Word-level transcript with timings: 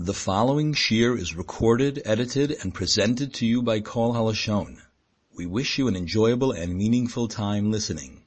The 0.00 0.14
following 0.14 0.74
shiur 0.74 1.18
is 1.18 1.34
recorded, 1.34 2.00
edited, 2.04 2.56
and 2.62 2.72
presented 2.72 3.34
to 3.34 3.44
you 3.44 3.62
by 3.62 3.80
Kol 3.80 4.14
Halashon. 4.14 4.80
We 5.36 5.44
wish 5.44 5.76
you 5.76 5.88
an 5.88 5.96
enjoyable 5.96 6.52
and 6.52 6.76
meaningful 6.76 7.26
time 7.26 7.72
listening. 7.72 8.22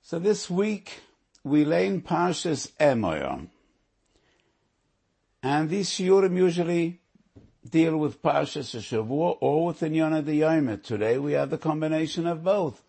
So 0.00 0.18
this 0.18 0.48
week 0.48 1.02
we 1.44 1.66
learn 1.66 2.00
Parshas 2.00 2.72
Emor. 2.80 3.48
And 5.42 5.68
these 5.68 5.90
shiurim 5.90 6.38
usually 6.38 7.02
deal 7.70 7.96
with 7.96 8.22
Parshas 8.22 8.74
Shavua 8.74 9.38
or 9.40 9.66
with 9.66 9.80
Inyana 9.80 10.24
de 10.24 10.40
Yomer. 10.40 10.82
Today 10.82 11.18
we 11.18 11.32
have 11.32 11.50
the 11.50 11.58
combination 11.58 12.26
of 12.26 12.44
both. 12.44 12.82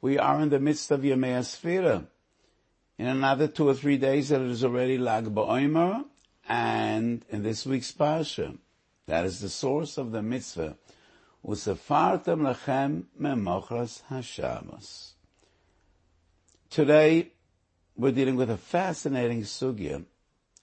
We 0.00 0.18
are 0.18 0.40
in 0.40 0.48
the 0.48 0.60
midst 0.60 0.90
of 0.90 1.00
Yemei 1.00 1.38
Asfira. 1.38 2.06
In 2.98 3.06
another 3.06 3.48
two 3.48 3.68
or 3.68 3.74
three 3.74 3.96
days 3.96 4.30
it 4.30 4.40
is 4.40 4.64
already 4.64 4.98
Lag 4.98 5.26
BaOmer 5.26 6.04
and 6.48 7.24
in 7.28 7.42
this 7.42 7.64
week's 7.66 7.92
Parsha. 7.92 8.58
That 9.06 9.24
is 9.24 9.40
the 9.40 9.48
source 9.48 9.98
of 9.98 10.12
the 10.12 10.22
mitzvah. 10.22 10.76
Usefartem 11.46 12.54
lechem 12.54 13.04
memochras 13.20 14.02
hashabbos. 14.10 15.12
Today, 16.70 17.32
we're 17.96 18.12
dealing 18.12 18.36
with 18.36 18.50
a 18.50 18.56
fascinating 18.56 19.42
sugya, 19.42 20.04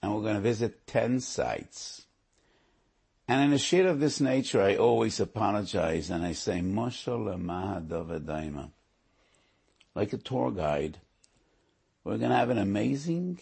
and 0.02 0.14
we're 0.14 0.22
going 0.22 0.34
to 0.34 0.40
visit 0.40 0.86
10 0.86 1.20
sites. 1.20 2.06
And 3.32 3.44
in 3.44 3.52
a 3.54 3.56
shiur 3.56 3.88
of 3.88 3.98
this 3.98 4.20
nature, 4.20 4.60
I 4.60 4.76
always 4.76 5.18
apologize 5.18 6.10
and 6.10 6.22
I 6.22 6.32
say, 6.34 6.60
Moshe 6.60 7.08
Like 9.94 10.12
a 10.12 10.18
tour 10.18 10.50
guide, 10.50 10.98
we're 12.04 12.18
going 12.18 12.30
to 12.30 12.36
have 12.36 12.50
an 12.50 12.58
amazing 12.58 13.40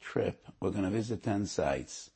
trip. 0.00 0.46
We're 0.60 0.72
going 0.72 0.84
to 0.84 0.90
visit 0.90 1.22
10 1.22 1.46
sites. 1.46 2.10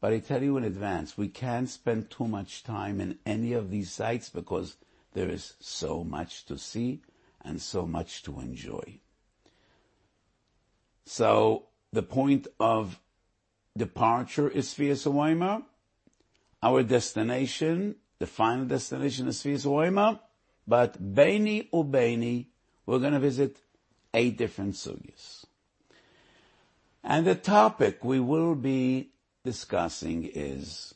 But 0.00 0.12
I 0.12 0.20
tell 0.20 0.44
you 0.44 0.56
in 0.56 0.62
advance, 0.62 1.18
we 1.18 1.26
can't 1.26 1.68
spend 1.68 2.08
too 2.08 2.28
much 2.28 2.62
time 2.62 3.00
in 3.00 3.18
any 3.26 3.52
of 3.52 3.72
these 3.72 3.90
sites 3.90 4.28
because 4.28 4.76
there 5.12 5.28
is 5.28 5.54
so 5.58 6.04
much 6.04 6.44
to 6.44 6.56
see 6.56 7.02
and 7.44 7.60
so 7.60 7.84
much 7.84 8.22
to 8.22 8.38
enjoy. 8.38 9.00
So 11.04 11.64
the 11.92 12.04
point 12.04 12.46
of 12.60 13.00
departure 13.76 14.48
is 14.48 14.72
Sfias 14.72 15.04
Our 16.64 16.82
destination, 16.82 17.96
the 18.18 18.26
final 18.26 18.64
destination 18.64 19.28
is 19.28 19.42
Sfias 19.42 20.18
But 20.66 21.14
Beini 21.14 21.68
Ubeini, 21.70 22.46
we're 22.86 22.98
going 22.98 23.12
to 23.12 23.18
visit 23.18 23.58
eight 24.14 24.38
different 24.38 24.74
sugyas. 24.74 25.44
And 27.02 27.26
the 27.26 27.34
topic 27.34 28.02
we 28.02 28.18
will 28.18 28.54
be 28.54 29.10
discussing 29.44 30.30
is 30.34 30.94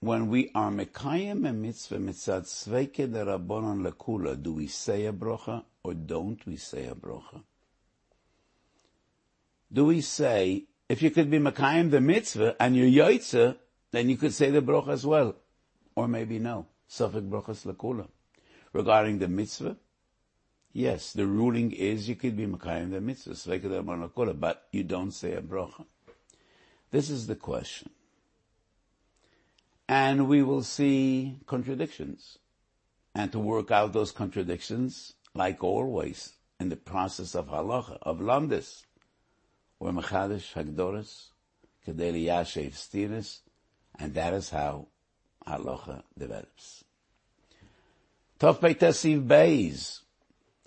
when 0.00 0.26
we 0.26 0.50
are 0.52 0.72
mekayim 0.72 1.48
a 1.48 1.52
mitzvah 1.52 1.98
mitzad 1.98 2.46
sveike 2.46 3.12
de 3.12 3.24
rabbonon 3.24 3.88
lekula, 3.88 4.42
do 4.42 4.54
we 4.54 4.66
say 4.66 5.06
a 5.06 5.12
brocha 5.12 5.62
or 5.84 5.94
don't 5.94 6.44
we 6.44 6.56
say 6.56 6.86
a 6.86 6.94
brocha? 6.96 7.42
do 9.72 9.86
we 9.86 10.00
say, 10.00 10.64
if 10.88 11.00
you 11.00 11.10
could 11.10 11.30
be 11.30 11.38
Makayim 11.38 11.90
the 11.90 12.00
mitzvah 12.00 12.56
and 12.60 12.76
you're 12.76 12.86
then 13.92 14.08
you 14.08 14.16
could 14.16 14.34
say 14.34 14.50
the 14.50 14.60
brocha 14.60 14.88
as 14.88 15.06
well. 15.06 15.36
Or 15.94 16.08
maybe 16.08 16.38
no. 16.38 16.66
Safek 16.88 17.28
brochas 17.28 17.64
lakula. 17.64 18.08
Regarding 18.72 19.18
the 19.18 19.28
mitzvah, 19.28 19.76
yes, 20.72 21.12
the 21.12 21.26
ruling 21.26 21.72
is 21.72 22.08
you 22.08 22.16
could 22.16 22.36
be 22.36 22.46
Makayim 22.46 22.90
the 22.90 23.00
mitzvah, 23.00 24.34
but 24.34 24.66
you 24.72 24.82
don't 24.82 25.12
say 25.12 25.34
a 25.34 25.42
brocha. 25.42 25.84
This 26.90 27.10
is 27.10 27.26
the 27.26 27.36
question. 27.36 27.90
And 29.88 30.26
we 30.26 30.42
will 30.42 30.62
see 30.62 31.38
contradictions. 31.46 32.38
And 33.14 33.30
to 33.32 33.38
work 33.38 33.70
out 33.70 33.92
those 33.92 34.10
contradictions, 34.10 35.12
like 35.34 35.62
always, 35.62 36.32
in 36.58 36.70
the 36.70 36.76
process 36.76 37.34
of 37.34 37.48
halacha, 37.48 37.98
of 38.00 38.20
lamdis, 38.20 38.84
we're 39.78 39.90
Mechadish 39.90 40.54
Hagdoris, 40.54 41.28
Kedeli 41.86 42.24
Yashev 42.24 42.72
Stiris, 42.72 43.40
and 43.98 44.14
that 44.14 44.34
is 44.34 44.50
how 44.50 44.88
Halacha 45.46 46.02
develops. 46.18 46.84
Tov 48.40 48.58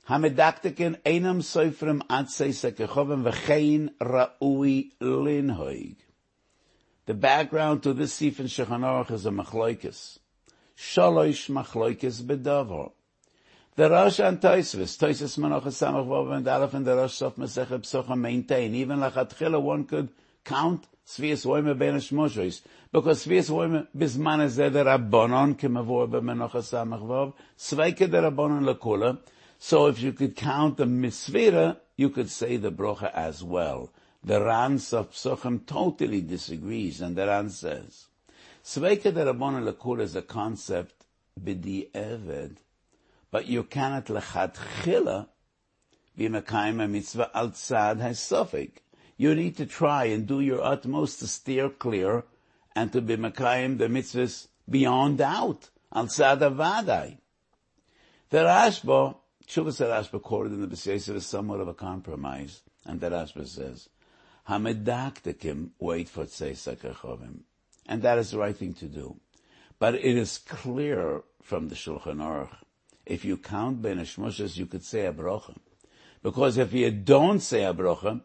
Hamedaktiken 0.07 1.01
Einam 1.01 1.41
Soifrim 1.41 2.01
Atzei 2.07 2.49
Sekechovim 2.49 3.23
V'chein 3.23 3.89
Ra'ui 3.99 4.91
Linhoig. 5.01 5.95
The 7.07 7.13
background 7.15 7.81
to 7.83 7.93
this 7.93 8.13
Sif 8.13 8.39
in 8.39 8.45
Shechan 8.45 9.11
is 9.11 9.25
a 9.25 9.31
machloikis. 9.31 10.19
Shaloish 10.77 11.49
machloikis 11.49 12.21
bedavar. 12.21 12.91
The 13.75 13.89
Rosh 13.89 14.19
and 14.19 14.39
Toisvis, 14.39 14.97
Toisvis 14.97 15.37
Manocha 15.37 15.67
Samach 15.67 16.07
Vav 16.07 16.37
and 16.37 16.47
Aleph 16.47 16.75
and 16.75 16.85
the 16.85 16.95
Rosh 16.95 17.15
Sof 17.15 17.35
Masechet 17.35 17.81
Psocha 17.81 18.17
maintain, 18.17 18.73
even 18.75 18.99
Lachatchila 18.99 19.61
one 19.61 19.83
could 19.85 20.09
count 20.43 20.85
Svias 21.05 21.45
Woime 21.45 21.77
Ben 21.77 21.95
Shmoshois, 21.95 22.61
because 22.91 23.25
Svias 23.25 23.51
Woime 23.51 23.87
Bisman 23.95 24.43
is 24.43 24.55
the 24.55 24.63
Rabbonon 24.63 25.55
Kemavor 25.55 26.09
B'Menocha 26.09 26.63
Samach 26.63 27.01
Vav, 27.01 27.33
Sveike 27.57 28.09
the 28.09 28.21
Rabbonon 28.21 28.73
Lakula, 28.73 29.19
so 29.59 29.85
if 29.85 30.01
you 30.01 30.13
could 30.13 30.35
count 30.35 30.77
the 30.77 30.85
Misvira, 30.85 31.77
you 31.95 32.09
could 32.09 32.29
say 32.31 32.57
the 32.57 32.71
Brocha 32.71 33.11
as 33.13 33.43
well. 33.43 33.91
The 34.23 34.43
Ran 34.43 34.73
of 34.73 35.11
Psochim 35.11 35.67
totally 35.67 36.21
disagrees, 36.21 37.01
and 37.01 37.15
the 37.15 37.27
Ran 37.27 37.51
says, 37.51 38.07
Sveike 38.63 39.03
the 39.03 39.11
Rabbonon 39.11 39.71
Lakula 39.71 40.01
is 40.01 40.15
a 40.15 40.23
concept, 40.23 41.05
B'di 41.39 41.91
Eved, 41.91 42.55
but 43.29 43.45
you 43.45 43.63
cannot 43.63 44.05
lechatchila 44.05 45.27
be 46.17 46.29
mekayim 46.29 46.81
a 46.83 46.87
mitzvah 46.87 47.29
al 47.35 47.49
tzad 47.49 47.99
hasofik. 47.99 48.77
You 49.17 49.35
need 49.35 49.57
to 49.57 49.65
try 49.65 50.05
and 50.05 50.27
do 50.27 50.39
your 50.39 50.61
utmost 50.63 51.19
to 51.19 51.27
steer 51.27 51.69
clear 51.69 52.23
and 52.75 52.91
to 52.91 53.01
be 53.01 53.15
mekayim 53.15 53.77
the 53.77 53.87
mitzvahs 53.87 54.47
beyond 54.69 55.19
doubt 55.19 55.69
al 55.93 56.07
tzad 56.07 56.39
avadai. 56.39 57.17
The 58.29 58.37
Rashba, 58.39 59.15
Chuvas 59.47 59.79
Rashba 59.79 60.21
quoted 60.21 60.53
in 60.53 60.61
the 60.61 60.67
B'Seisiv 60.67 61.15
is 61.15 61.25
somewhat 61.25 61.61
of 61.61 61.67
a 61.67 61.73
compromise, 61.73 62.61
and 62.85 62.99
the 62.99 63.09
Rashba 63.09 63.47
says, 63.47 63.87
Hamedaktikim 64.49 65.69
wait 65.79 66.09
for 66.09 66.25
Tzeisakachovim. 66.25 67.41
And 67.87 68.01
that 68.01 68.17
is 68.17 68.31
the 68.31 68.39
right 68.39 68.55
thing 68.55 68.73
to 68.75 68.85
do. 68.85 69.17
But 69.79 69.95
it 69.95 70.17
is 70.17 70.39
clear 70.39 71.23
from 71.41 71.69
the 71.69 71.75
Shulchan 71.75 72.17
Aruch 72.17 72.55
if 73.05 73.23
you 73.23 73.37
count 73.37 73.81
Ben 73.81 73.99
you 73.99 74.65
could 74.65 74.83
say 74.83 75.05
a 75.05 75.13
brocha. 75.13 75.55
Because 76.23 76.57
if 76.57 76.73
you 76.73 76.89
don't 76.89 77.39
say 77.39 77.63
a 77.63 77.73
brocha, 77.73 78.21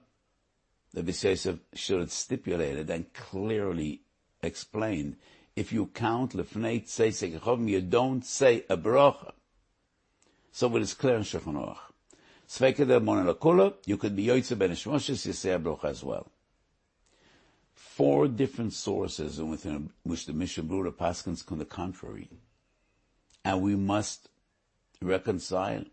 the 0.93 1.03
B'Seisiv 1.03 1.61
should 1.75 2.01
have 2.01 2.13
stipulated 2.13 2.91
and 2.91 3.13
clearly 3.13 4.03
explained, 4.43 5.17
if 5.57 5.73
you 5.73 5.87
count 5.87 6.33
Lefnei 6.33 6.85
Tzeisek 6.85 7.39
Chovim, 7.41 7.69
you 7.69 7.81
don't 7.81 8.25
say 8.25 8.65
a 8.69 8.77
brocha. 8.77 9.33
So 10.53 10.75
it 10.77 10.83
is 10.83 10.95
clear 10.95 11.17
in 11.17 11.23
Shulchan 11.23 11.55
Aruch. 11.55 11.79
Sveke 12.49 12.87
de 12.87 13.01
Monelakula, 13.01 13.75
you 13.87 13.97
could 13.97 14.17
be 14.17 14.27
Yoitze 14.27 14.59
Ben 14.59 14.71
Hashmoshes, 14.71 15.27
you 15.27 15.33
say 15.33 15.53
a 15.53 15.59
brocha 15.59 15.85
as 15.85 16.03
well. 16.03 16.31
Four 17.75 18.27
different 18.29 18.73
sources 18.73 19.41
within 19.41 19.91
which 20.03 20.27
the 20.27 20.33
Mishnah 20.33 20.65
Berurah 20.65 20.93
Paskins 20.93 21.51
on 21.53 21.59
the 21.59 21.65
contrary. 21.65 22.29
And 23.45 23.63
we 23.63 23.77
must 23.77 24.29
reconcile. 25.01 25.85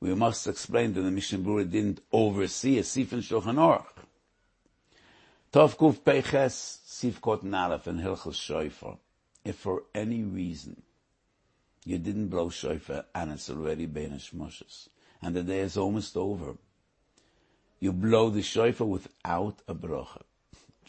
We 0.00 0.14
must 0.14 0.46
explain 0.46 0.92
that 0.92 1.00
the 1.00 1.10
Mishnah 1.10 1.38
Berurah 1.38 1.70
didn't 1.70 2.00
oversee 2.12 2.78
a 2.78 2.84
Sif 2.84 3.12
and 3.12 3.22
Shulchan 3.22 3.54
Aruch. 3.54 4.05
Tov 5.56 5.74
Kuf 5.74 6.04
Peches, 6.04 6.80
Sif 6.84 7.18
Kot 7.18 7.42
Nalef, 7.42 7.86
and 7.86 7.98
Hilchel 7.98 8.34
Shofar. 8.34 8.98
If 9.42 9.56
for 9.56 9.84
any 9.94 10.22
reason 10.22 10.82
you 11.82 11.96
didn't 11.96 12.28
blow 12.28 12.50
Shofar 12.50 13.06
and 13.14 13.32
it's 13.32 13.48
already 13.48 13.86
Benish 13.86 14.34
Moshes, 14.34 14.90
and 15.22 15.34
the 15.34 15.42
day 15.42 15.60
is 15.60 15.78
almost 15.78 16.14
over, 16.14 16.58
you 17.80 17.94
blow 17.94 18.28
the 18.28 18.42
Shofar 18.42 18.86
without 18.86 19.62
a 19.66 19.74
bracha. 19.74 20.24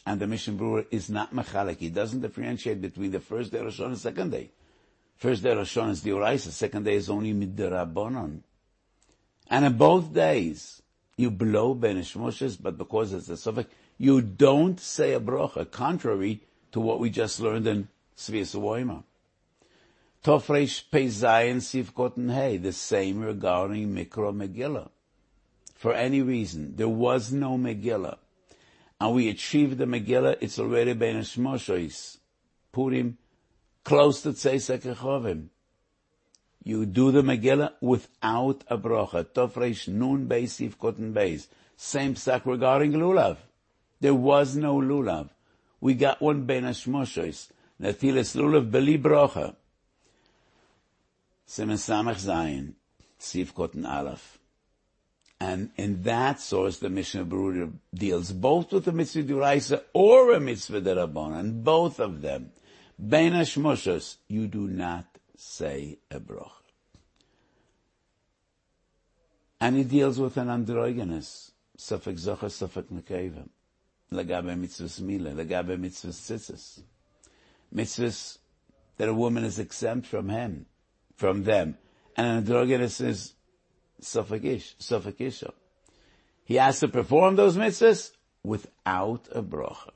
And 0.05 0.19
the 0.19 0.27
Mishnah 0.27 0.55
Berurah 0.55 0.87
is 0.91 1.09
not 1.09 1.33
mechalik. 1.33 1.77
He 1.77 1.89
doesn't 1.89 2.19
differentiate 2.19 2.81
between 2.81 3.11
the 3.11 3.21
first 3.21 3.53
day 3.53 3.61
Rosh 3.61 3.79
and 3.79 3.93
the 3.93 3.97
second 3.97 4.31
day. 4.31 4.51
First 5.15 5.43
day 5.43 5.55
Rosh 5.55 5.77
Hashanah 5.77 5.91
is 5.91 6.01
the 6.01 6.09
Oraisa, 6.09 6.49
second 6.49 6.83
day 6.83 6.95
is 6.95 7.09
only 7.09 7.33
Midrabanon. 7.33 8.41
And 9.49 9.63
in 9.63 9.77
both 9.77 10.13
days, 10.13 10.81
you 11.15 11.31
blow 11.31 11.73
Ben 11.73 11.97
Moshes, 11.97 12.61
but 12.61 12.77
because 12.77 13.13
it's 13.13 13.29
a 13.29 13.37
suffix, 13.37 13.69
you 13.97 14.21
don't 14.21 14.79
say 14.79 15.13
a 15.13 15.19
bracha, 15.19 15.69
contrary 15.69 16.41
to 16.71 16.79
what 16.79 16.99
we 16.99 17.09
just 17.09 17.39
learned 17.39 17.67
in 17.67 17.87
Svias 18.15 18.55
Tofresh 20.23 20.83
Peizayin 20.91 21.57
Sivkot 21.57 22.33
Hey, 22.33 22.57
the 22.57 22.73
same 22.73 23.21
regarding 23.21 23.93
Mikra 23.93 24.33
Megillah. 24.35 24.89
For 25.75 25.93
any 25.93 26.21
reason, 26.21 26.75
there 26.75 26.89
was 26.89 27.31
no 27.31 27.57
Megillah. 27.57 28.17
And 28.99 29.15
we 29.15 29.29
achieved 29.29 29.77
the 29.77 29.85
Megillah, 29.85 30.37
it's 30.41 30.59
already 30.59 30.93
been 30.93 31.17
a 31.17 31.21
Shmoshois. 31.21 32.17
Purim, 32.71 33.17
close 33.83 34.21
to 34.23 34.29
Tzeisek 34.29 34.81
Echovim. 34.81 35.47
You 36.63 36.85
do 36.85 37.11
the 37.11 37.21
Megillah 37.21 37.73
without 37.79 38.63
a 38.67 38.77
bracha. 38.77 39.23
Tofresh 39.23 39.87
Nun 39.87 40.27
Beis 40.27 40.59
Sivkot 40.59 40.97
Beis. 41.13 41.47
Same 41.77 42.15
sack 42.15 42.45
regarding 42.45 42.91
Lulav. 42.93 43.37
There 43.99 44.13
was 44.13 44.55
no 44.55 44.75
Lulav. 44.75 45.29
We 45.81 45.93
got 45.93 46.21
one 46.21 46.45
Ben 46.45 46.63
Hashmoshois. 46.63 47.49
Natilas 47.81 48.35
Lulav 48.35 48.69
Beli 48.69 48.97
Bracha. 48.97 49.55
Simen 51.47 51.77
Samach 51.77 52.23
Zayin. 52.23 52.73
Siv 53.19 53.53
Kotten 53.53 53.87
Aleph. 53.87 54.37
And 55.39 55.69
in 55.77 56.01
that 56.03 56.39
source, 56.39 56.79
the 56.79 56.89
Mishnah 56.89 57.25
Berurah 57.25 57.71
deals 57.93 58.31
both 58.31 58.71
with 58.71 58.85
the 58.85 58.91
mitzvah 58.91 59.23
duraisa 59.23 59.83
or 59.93 60.33
a 60.33 60.39
mitzvah 60.39 60.81
derabanan, 60.81 61.63
both 61.63 61.99
of 61.99 62.21
them. 62.21 62.51
Ben 62.97 63.45
you 64.27 64.47
do 64.47 64.67
not 64.67 65.05
say 65.35 65.99
a 66.09 66.19
bracha. 66.19 66.51
And 69.59 69.75
he 69.75 69.83
deals 69.83 70.19
with 70.19 70.37
an 70.37 70.49
androgynous, 70.49 71.51
safek 71.77 72.19
zocha, 72.19 72.45
safek 72.45 72.85
nekeva, 72.85 73.47
legabe 74.11 74.55
mitzvahs 74.55 75.01
mila, 75.01 75.31
legabe 75.31 75.77
mitzvahs 75.77 76.19
tzitzis. 76.19 76.81
Mitzvahs 77.73 78.37
that 78.97 79.09
a 79.09 79.13
woman 79.13 79.43
is 79.43 79.59
exempt 79.59 80.07
from 80.07 80.29
him, 80.29 80.65
from 81.15 81.43
them. 81.43 81.77
And 82.15 82.27
an 82.27 82.37
androgynous 82.37 82.99
is 83.01 83.33
safek 84.01 84.43
ish, 84.43 84.75
safek. 84.77 85.51
He 86.45 86.55
has 86.55 86.79
to 86.79 86.87
perform 86.87 87.35
those 87.35 87.57
mitzvahs 87.57 88.11
without 88.43 89.27
a 89.31 89.43
bracha. 89.43 89.91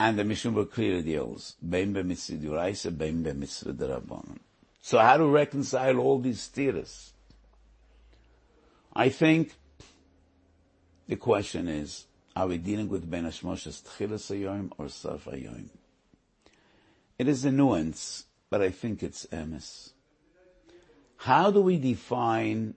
And 0.00 0.18
the 0.18 0.24
Mishnah 0.24 0.64
clearly 0.66 1.02
deals, 1.02 1.56
bein 1.66 1.92
be 1.92 2.02
mitzvah 2.02 2.36
duraisa, 2.36 2.96
bein 2.96 3.22
be 3.22 3.32
mitzvah 3.32 3.72
derabanan. 3.72 4.38
So 4.80 4.98
how 4.98 5.16
to 5.16 5.26
reconcile 5.26 5.98
all 5.98 6.20
these 6.20 6.46
theories? 6.46 7.12
I 8.94 9.08
think 9.08 9.54
the 11.06 11.16
question 11.16 11.68
is, 11.68 12.06
are 12.38 12.46
we 12.46 12.56
dealing 12.56 12.88
with 12.88 13.10
Ben 13.10 13.24
Hashmoshes 13.24 13.82
Tchilas 13.82 14.30
Ayoim 14.30 14.70
or 14.78 14.84
Saf 14.84 15.22
Ayoim? 15.22 15.70
It 17.18 17.26
is 17.26 17.44
a 17.44 17.50
nuance, 17.50 18.26
but 18.48 18.62
I 18.62 18.70
think 18.70 19.02
it's 19.02 19.26
emes. 19.32 19.90
How 21.16 21.50
do 21.50 21.60
we 21.60 21.78
define 21.78 22.74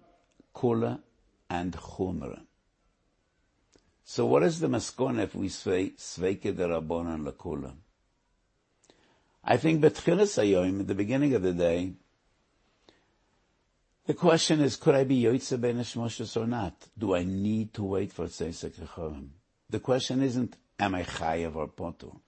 Kula 0.56 1.00
and 1.48 1.74
Chumra? 1.74 2.42
So 4.04 4.26
what 4.26 4.42
is 4.42 4.60
the 4.60 4.68
maskon 4.68 5.20
if 5.20 5.36
we 5.36 5.48
say 5.48 5.92
Sveike 5.96 6.56
de 6.58 6.68
Rabbonan 6.68 7.32
Lakula? 7.32 7.74
I 9.44 9.58
think 9.58 9.84
Betchilas 9.84 10.42
Ayoim, 10.42 10.80
at 10.80 10.88
the 10.88 10.96
beginning 10.96 11.36
of 11.36 11.44
the 11.44 11.54
day, 11.54 11.94
the 14.08 14.16
question 14.16 14.60
is, 14.62 14.76
could 14.76 14.96
I 14.96 15.04
be 15.04 15.22
Yoitze 15.22 15.62
Ben 15.62 15.86
or 16.36 16.48
not? 16.48 16.74
Do 16.98 17.14
I 17.14 17.24
need 17.24 17.76
to 17.76 17.84
wait 17.84 18.12
for 18.12 18.26
Tzeisek 18.26 18.72
Rechovim? 18.72 19.30
The 19.72 19.80
question 19.80 20.22
isn't, 20.22 20.58
am 20.80 20.96
I 20.96 21.04
Chayev 21.04 21.56
or 21.56 21.70
Potu? 21.70 22.20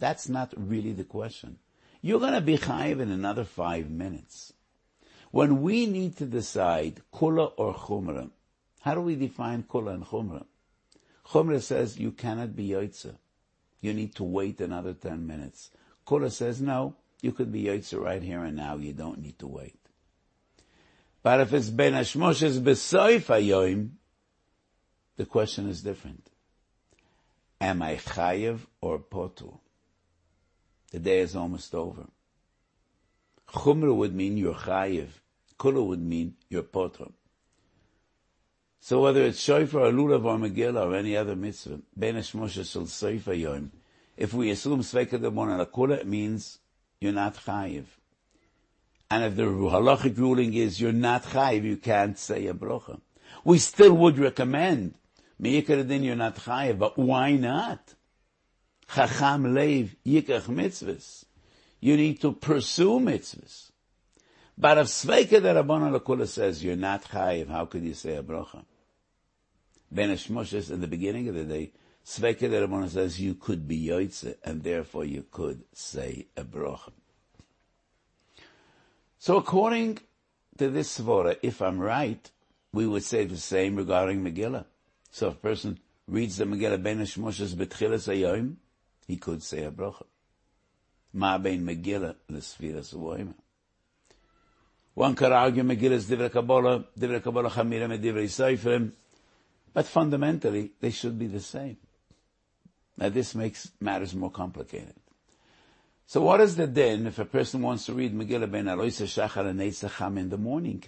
That's 0.00 0.28
not 0.28 0.52
really 0.56 0.92
the 0.92 1.04
question. 1.04 1.58
You're 2.02 2.18
gonna 2.18 2.40
be 2.40 2.58
Chayev 2.58 2.98
in 3.00 3.12
another 3.12 3.44
five 3.44 3.88
minutes. 3.88 4.52
When 5.30 5.62
we 5.62 5.86
need 5.86 6.16
to 6.16 6.26
decide 6.26 7.02
Kula 7.14 7.52
or 7.56 7.74
Chumra, 7.74 8.30
how 8.80 8.94
do 8.96 9.02
we 9.02 9.14
define 9.14 9.62
Kula 9.62 9.94
and 9.94 10.04
Chumra? 10.04 10.46
Chumra 11.26 11.62
says 11.62 11.96
you 11.96 12.10
cannot 12.10 12.56
be 12.56 12.70
Yoitze. 12.70 13.14
You 13.80 13.94
need 13.94 14.16
to 14.16 14.24
wait 14.24 14.60
another 14.60 14.94
ten 14.94 15.28
minutes. 15.28 15.70
Kula 16.04 16.32
says 16.32 16.60
no, 16.60 16.96
you 17.22 17.30
could 17.30 17.52
be 17.52 17.64
Yoitze 17.64 18.00
right 18.00 18.22
here 18.22 18.42
and 18.42 18.56
now, 18.56 18.76
you 18.76 18.92
don't 18.92 19.20
need 19.22 19.38
to 19.38 19.46
wait. 19.46 19.78
But 21.22 21.40
if 21.40 21.52
it's 21.52 21.70
Ben 21.70 21.92
Hashmoshes 21.92 22.60
B'Soif 22.60 23.26
Hayoim, 23.26 23.90
the 25.16 25.26
question 25.26 25.68
is 25.68 25.82
different. 25.82 26.28
Am 27.60 27.82
I 27.82 27.96
Chayev 27.96 28.60
or 28.80 28.98
Potu? 28.98 29.58
The 30.92 30.98
day 30.98 31.20
is 31.20 31.34
almost 31.34 31.74
over. 31.74 32.06
Chumra 33.48 33.94
would 33.94 34.14
mean 34.14 34.36
you're 34.36 34.54
Chayev. 34.54 35.08
Kula 35.58 35.84
would 35.84 36.00
mean 36.00 36.34
you're 36.48 36.62
Potu. 36.62 37.12
So 38.80 39.02
whether 39.02 39.22
it's 39.22 39.44
Shoifer 39.44 39.74
or 39.74 39.92
Lulav 39.92 40.24
or 40.24 40.38
Megillah 40.38 40.86
or 40.86 40.94
any 40.94 41.16
other 41.16 41.34
mitzvah, 41.34 41.80
Ben 41.96 42.14
Hashmoshes 42.14 42.72
Shel 42.72 42.82
Soif 42.82 43.22
Hayoim, 43.22 43.70
if 44.16 44.32
we 44.32 44.50
assume 44.50 44.80
Sveka 44.80 45.20
Demon 45.20 45.50
and 45.50 45.66
Kula, 45.66 45.98
it 45.98 46.06
means 46.06 46.58
you're 47.00 47.12
not 47.12 47.34
Chayev. 47.36 47.86
And 49.10 49.24
if 49.24 49.36
the 49.36 49.44
halachic 49.44 50.18
ruling 50.18 50.52
is 50.54 50.80
you're 50.80 50.92
not 50.92 51.24
chayiv, 51.24 51.64
you 51.64 51.76
can't 51.78 52.18
say 52.18 52.46
a 52.46 52.54
bracha. 52.54 53.00
We 53.42 53.58
still 53.58 53.94
would 53.94 54.18
recommend 54.18 54.94
miyikaradin 55.42 56.04
you're 56.04 56.16
not 56.16 56.36
chayiv, 56.36 56.78
but 56.78 56.98
why 56.98 57.32
not? 57.32 57.94
Chacham 58.92 59.44
leiv 59.44 59.90
yikach 60.06 60.46
mitzvahs. 60.46 61.24
You 61.80 61.96
need 61.96 62.20
to 62.22 62.32
pursue 62.32 62.98
mitzvahs. 62.98 63.70
But 64.56 64.78
if 64.78 64.88
Sveika 64.88 65.40
the 65.40 65.62
Rabbanan 65.62 65.96
Lakula 65.96 66.26
says 66.26 66.64
you're 66.64 66.74
not 66.74 67.04
chayiv, 67.04 67.48
how 67.48 67.66
could 67.66 67.84
you 67.84 67.94
say 67.94 68.16
a 68.16 68.22
bracha? 68.22 68.64
Ben 69.90 70.10
Hashmoshes 70.10 70.70
in 70.70 70.80
the 70.80 70.88
beginning 70.88 71.28
of 71.28 71.34
the 71.34 71.44
day, 71.44 71.72
Sveika 72.04 72.40
the 72.40 72.66
Rabbanan 72.66 72.88
says 72.88 73.20
you 73.20 73.34
could 73.34 73.68
be 73.68 73.86
yoitze, 73.86 74.34
and 74.42 74.64
therefore 74.64 75.04
you 75.04 75.24
could 75.30 75.62
say 75.72 76.26
a 76.36 76.42
bracha. 76.42 76.90
So 79.20 79.36
according 79.36 79.98
to 80.58 80.70
this 80.70 80.98
svara, 80.98 81.36
if 81.42 81.62
I'm 81.62 81.78
right, 81.78 82.30
we 82.72 82.86
would 82.86 83.04
say 83.04 83.24
the 83.24 83.36
same 83.36 83.76
regarding 83.76 84.24
Megillah. 84.24 84.64
So 85.18 85.26
if 85.30 85.34
a 85.34 85.36
person 85.38 85.80
reads 86.06 86.36
the 86.36 86.44
Megillah 86.44 86.80
Ben 86.80 87.00
Hashmoshes 87.00 87.52
Betchilas 87.52 88.06
Ayoim, 88.06 88.54
he 89.08 89.16
could 89.16 89.42
say 89.42 89.64
a 89.64 89.70
bracha. 89.72 90.04
Ma 91.12 91.36
ben 91.38 91.66
Megillah 91.66 92.14
l'sfiras 92.28 92.94
u'oima. 92.94 93.34
One 94.94 95.16
could 95.16 95.32
argue 95.32 95.64
Megillah 95.64 95.90
is 95.90 96.08
Divrei 96.08 96.30
Kabbalah, 96.30 96.84
Divrei 96.96 97.20
Kabbalah 97.20 97.50
Chamirim 97.50 97.92
and 97.94 98.04
Divrei 98.04 98.26
Seifrim, 98.26 98.92
but 99.74 99.86
fundamentally 99.86 100.70
they 100.78 100.90
should 100.90 101.18
be 101.18 101.26
the 101.26 101.40
same. 101.40 101.78
Now 102.96 103.08
this 103.08 103.34
makes 103.34 103.72
matters 103.80 104.14
more 104.14 104.30
complicated. 104.30 104.94
So 106.06 106.20
what 106.20 106.40
is 106.40 106.54
the 106.54 106.68
din 106.68 107.08
if 107.08 107.18
a 107.18 107.24
person 107.24 107.60
wants 107.62 107.86
to 107.86 107.92
read 107.92 108.14
Megillah 108.14 108.48
ben 108.48 108.66
Aloisa 108.66 109.02
Shachar 109.02 109.48
and 109.48 109.58
Eitzacham 109.58 110.16
in 110.16 110.28
the 110.28 110.38
morning? 110.38 110.84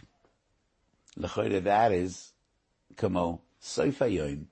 L'choyre 1.17 1.59
that 1.59 1.91
is, 1.91 2.31
kamo, 2.97 3.41
Soifa 3.63 4.11
Yoim 4.11 4.47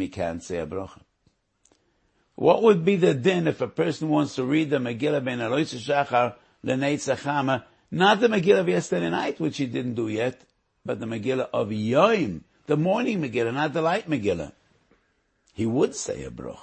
he 0.00 0.08
can't 0.08 0.42
say 0.42 0.58
a 0.58 0.66
bracha. 0.66 1.00
What 2.34 2.62
would 2.62 2.84
be 2.84 2.96
the 2.96 3.14
din 3.14 3.46
if 3.46 3.60
a 3.60 3.68
person 3.68 4.08
wants 4.08 4.34
to 4.36 4.44
read 4.44 4.70
the 4.70 4.78
Megillah 4.78 5.24
ben 5.24 5.38
Aloisa 5.38 5.76
Shachar 5.76 6.34
L'Neitzachama, 6.62 7.64
not 7.90 8.20
the 8.20 8.28
Megillah 8.28 8.60
of 8.60 8.68
yesterday 8.68 9.10
night, 9.10 9.38
which 9.38 9.58
he 9.58 9.66
didn't 9.66 9.94
do 9.94 10.08
yet, 10.08 10.40
but 10.84 10.98
the 10.98 11.06
Megillah 11.06 11.48
of 11.52 11.68
Yoim, 11.68 12.40
the 12.66 12.76
morning 12.76 13.20
Megillah, 13.20 13.54
not 13.54 13.72
the 13.72 13.82
light 13.82 14.08
Megillah. 14.08 14.52
He 15.52 15.66
would 15.66 15.94
say 15.94 16.24
a 16.24 16.30
bracha 16.30 16.58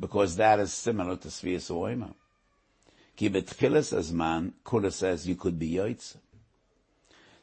because 0.00 0.36
that 0.36 0.60
is 0.60 0.72
similar 0.72 1.16
to 1.16 1.28
Svias 1.28 1.70
Oima. 1.70 2.14
Ki 3.16 3.30
betchilas 3.30 3.96
as 3.96 4.12
man, 4.12 4.54
Kula 4.64 4.92
says 4.92 5.28
you 5.28 5.36
could 5.36 5.58
be 5.58 5.72
Yoitza. 5.72 6.16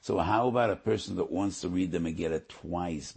So 0.02 0.18
how 0.18 0.48
about 0.48 0.72
a 0.72 0.76
person 0.76 1.16
that 1.18 1.32
wants 1.32 1.62
to 1.62 1.70
read 1.70 1.92
the 1.92 2.00
Megillah 2.00 2.48
twice, 2.48 3.14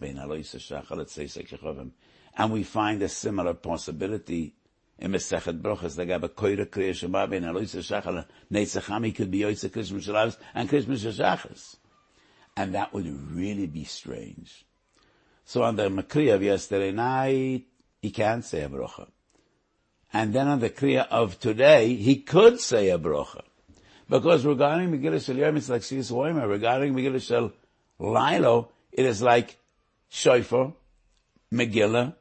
and 2.36 2.52
we 2.52 2.62
find 2.62 3.02
a 3.02 3.08
similar 3.08 3.54
possibility 3.54 4.54
in 4.98 5.12
Mesechet 5.12 5.60
Brochas, 5.60 5.96
the 5.96 6.04
Gaba 6.06 6.28
Koira 6.28 6.66
Kriya 6.66 6.94
Shema 6.94 7.26
Ben 7.26 7.42
Aloisa 7.42 7.78
Shachar, 7.78 8.26
Neitzachami 8.52 9.14
could 9.14 9.30
be 9.30 9.40
Yoitza 9.40 9.70
Krishma 9.70 10.36
and 10.54 10.68
Krishma 10.68 10.94
Shachas. 10.94 11.76
And 12.56 12.74
that 12.74 12.92
would 12.92 13.06
really 13.32 13.66
be 13.66 13.84
strange. 13.84 14.64
So 15.44 15.62
on 15.62 15.76
the 15.76 15.88
Makriya 15.88 16.34
of 16.34 16.42
yesterday 16.42 16.92
night, 16.92 17.64
he 18.00 18.10
can't 18.10 18.44
say 18.44 18.62
a 18.62 18.68
brocha. 18.68 19.08
And 20.12 20.32
then 20.32 20.46
on 20.46 20.60
the 20.60 20.70
Kriya 20.70 21.08
of 21.08 21.40
today, 21.40 21.94
he 21.96 22.16
could 22.16 22.60
say 22.60 22.90
a 22.90 22.98
brocha. 22.98 23.42
Because 24.08 24.44
regarding 24.44 24.90
Megillah 24.90 25.24
Shel 25.24 25.36
Yom, 25.36 25.56
it's 25.56 25.68
like 25.68 25.82
Sis 25.82 26.10
Woimer. 26.10 26.48
Regarding 26.48 26.94
Megillah 26.94 27.22
Shel 27.22 27.52
Lilo, 27.98 28.70
it 28.92 29.06
is 29.06 29.22
like 29.22 29.56
Shofar, 30.08 30.74
Megillah, 31.52 32.14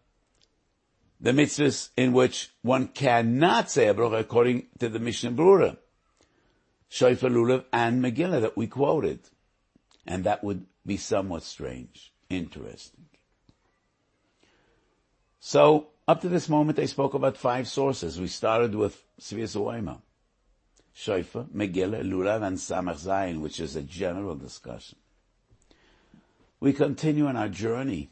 the 1.20 1.32
mitzvahs 1.32 1.90
in 1.96 2.14
which 2.14 2.52
one 2.62 2.88
cannot 2.88 3.70
say 3.70 3.88
a 3.88 3.94
bracha 3.94 4.20
according 4.20 4.68
to 4.80 4.90
the 4.90 5.00
Mishnah 5.00 5.32
Brura, 5.32 5.78
Shofar 6.90 7.30
Lulav 7.30 7.66
and 7.72 8.04
Megillah 8.04 8.42
that 8.42 8.58
we 8.58 8.68
quoted. 8.68 9.20
And 10.06 10.26
that 10.26 10.44
would 10.44 10.66
be 10.86 10.98
somewhat 10.98 11.44
strange. 11.44 12.14
Interesting. 12.30 13.06
So, 15.40 15.88
up 16.08 16.22
to 16.22 16.30
this 16.30 16.50
moment, 16.50 16.76
they 16.76 16.88
spoke 16.88 17.14
about 17.14 17.38
five 17.38 17.68
sources. 17.68 18.20
We 18.20 18.28
started 18.28 18.76
with 18.76 19.02
Svias 19.20 19.56
Shofar, 20.94 21.46
Megillah, 21.54 22.04
Lulav, 22.04 22.44
and 22.44 22.58
Samach 22.58 23.04
Zayin, 23.04 23.42
which 23.42 23.60
is 23.60 23.76
a 23.76 23.82
general 23.82 24.36
discussion. 24.36 24.98
We 26.60 26.72
continue 26.72 27.26
on 27.26 27.36
our 27.36 27.50
journey 27.50 28.10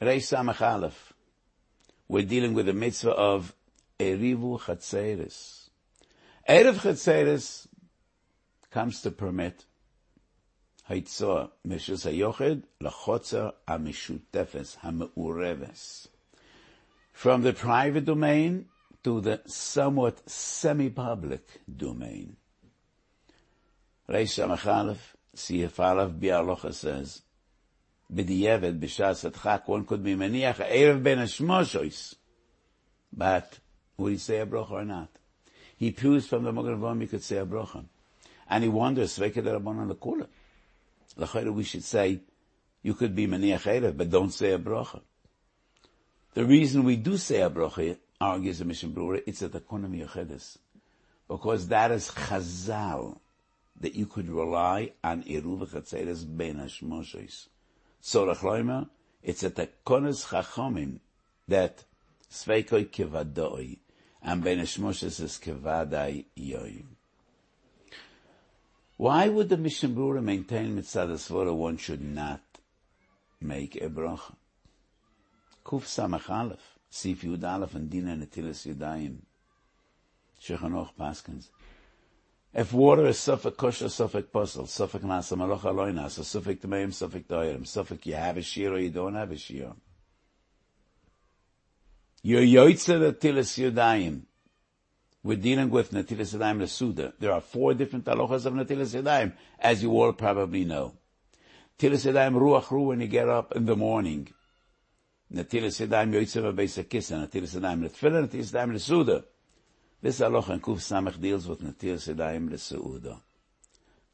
Reis 0.00 0.30
Samach 0.30 0.62
Aleph. 0.62 1.12
We're 2.08 2.24
dealing 2.24 2.54
with 2.54 2.66
the 2.66 2.72
mitzvah 2.72 3.10
of 3.10 3.54
Erivu 3.98 4.58
Chatzeres. 4.60 5.68
Erev 6.48 6.76
Chatzeres 6.76 7.66
comes 8.70 9.02
to 9.02 9.10
permit 9.10 9.66
Haitzor 10.88 11.50
Meshus 11.68 12.10
HaYochid 12.10 12.62
Lachotzer 12.82 13.52
HaMeshutefes 13.68 14.78
HaMe'ureves. 14.78 16.08
From 17.12 17.42
the 17.42 17.52
private 17.52 18.06
domain 18.06 18.69
to 19.04 19.20
the 19.20 19.40
somewhat 19.46 20.28
semi-public 20.28 21.46
domain. 21.74 22.36
Reish 24.08 24.38
Samach 24.38 24.66
Aleph, 24.66 25.16
Bialocha 25.34 26.74
says, 26.74 27.22
b'diyevet 28.12 28.78
b'shas 28.78 29.30
adchak, 29.30 29.68
one 29.68 29.84
could 29.84 30.02
be 30.02 30.14
maniach 30.14 30.56
erev 30.56 31.02
ben 31.02 31.18
hashmoshois. 31.18 32.16
But 33.12 33.58
would 33.96 34.12
he 34.12 34.18
say 34.18 34.38
a 34.40 34.46
brocha 34.46 34.70
or 34.72 34.84
not? 34.84 35.08
He 35.76 35.92
proves 35.92 36.26
from 36.26 36.44
the 36.44 36.52
Magen 36.52 36.78
Avraham 36.78 37.00
he 37.00 37.06
could 37.06 37.22
say 37.22 37.38
a 37.38 37.46
brocha. 37.46 37.84
And 38.48 38.64
he 38.64 38.68
wonders, 38.68 39.18
sveke 39.18 39.34
the 39.34 39.58
Rabbanon 39.58 39.92
lekula. 39.92 40.26
L'chayre 41.16 41.52
we 41.52 41.62
should 41.62 41.84
say, 41.84 42.20
you 42.82 42.94
could 42.94 43.14
be 43.14 43.26
maniach 43.26 43.62
erev, 43.62 43.96
but 43.96 44.10
don't 44.10 44.30
say 44.30 44.52
a 44.52 44.58
brocha. 44.58 45.00
The 46.34 46.44
reason 46.44 46.84
we 46.84 46.96
do 46.96 47.16
say 47.16 47.42
a 47.42 47.50
brocha, 47.50 47.96
argues 48.20 48.58
the 48.58 48.64
Mishnah 48.64 48.90
Brura, 48.90 49.22
it's 49.26 49.42
at 49.42 49.52
the 49.52 49.60
Konam 49.60 49.98
Yochedes. 49.98 50.58
Because 51.28 51.68
that 51.68 51.90
is 51.90 52.10
chazal, 52.10 53.18
that 53.80 53.94
you 53.94 54.06
could 54.06 54.28
rely 54.28 54.92
on 55.02 55.22
Eruv 55.22 55.68
Chatzeres 55.68 56.24
ben 56.26 56.56
Hashmoshois. 56.56 57.46
Sorach 58.02 58.38
Loimer, 58.38 58.88
it's 59.22 59.42
at 59.44 59.56
the 59.56 59.68
Chachomim 59.86 61.00
that 61.48 61.84
Sveikoi 62.30 62.88
Kevadoi 62.88 63.78
and 64.22 64.44
Ben 64.44 64.58
Shmoshes 64.60 65.20
is 65.20 65.40
Kevadai 65.42 66.24
Yoim. 66.38 66.84
Why 68.96 69.28
would 69.28 69.48
the 69.48 69.56
Mishnah 69.56 69.88
Brura 69.88 70.22
maintain 70.22 70.76
Mitzad 70.76 71.08
Svora 71.12 71.54
one 71.54 71.78
should 71.78 72.02
not 72.02 72.42
make 73.40 73.76
a 73.76 73.88
bracha? 73.88 74.34
Kuf 75.64 75.84
Samach 75.84 76.28
Aleph, 76.28 76.78
Sif 76.90 77.22
Yud 77.22 77.44
Aleph 77.44 77.74
and 77.76 77.88
Dina 77.88 78.16
Netilas 78.16 78.66
Yudayim. 78.66 79.18
Shechanoch 80.42 80.90
Paskins. 80.98 81.48
If 82.52 82.72
water 82.72 83.06
is 83.06 83.16
suffik 83.18 83.56
kosher, 83.56 83.84
suffik 83.84 84.32
puzzle, 84.32 84.64
suffik 84.64 85.02
nasa 85.02 85.36
malacha 85.36 85.72
loy 85.72 85.92
nasa, 85.92 86.22
suffik 86.22 86.58
tmeim, 86.58 86.88
suffik 86.88 87.26
doirim, 87.26 87.62
suffik 87.62 88.04
you 88.06 88.14
have 88.14 88.36
a 88.36 88.42
shir 88.42 88.72
or 88.72 88.78
you 88.80 88.90
don't 88.90 89.14
have 89.14 89.30
a 89.30 89.36
shir. 89.36 89.72
You're 92.22 92.42
yoitze 92.42 92.98
netilas 92.98 93.56
yudayim. 93.56 94.22
We're 95.22 95.36
dealing 95.36 95.70
with 95.70 95.92
netilas 95.92 96.34
yudayim 96.34 96.58
lesuda. 96.58 97.12
There 97.20 97.30
are 97.30 97.40
four 97.40 97.74
different 97.74 98.06
halachas 98.06 98.46
of 98.46 98.54
netilas 98.54 99.00
yudayim, 99.00 99.32
as 99.60 99.84
you 99.84 99.92
all 99.92 100.12
probably 100.12 100.64
know. 100.64 100.94
Netilas 101.78 102.12
yudayim 102.12 102.34
ruach 102.34 102.68
ru 102.72 102.82
when 102.88 103.00
you 103.00 103.06
get 103.06 103.28
up 103.28 103.52
in 103.54 103.66
the 103.66 103.76
morning. 103.76 104.28
Netilas 105.32 105.86
yudayim 105.86 106.12
yoitze 106.12 106.42
v'beis 106.42 106.82
akisa, 106.82 107.26
netilas 107.26 107.54
yudayim 107.54 107.88
letfilah, 107.88 108.28
netilas 108.28 108.52
yudayim 108.52 108.72
lesuda. 108.72 109.24
This 110.02 110.20
halacha 110.20 110.50
in 110.50 110.60
Kuf 110.60 110.78
Samach 110.78 111.20
deals 111.20 111.46
with 111.46 111.60
Natir 111.60 111.96
Sedayim 111.96 112.50
L'Seuda. 112.50 113.20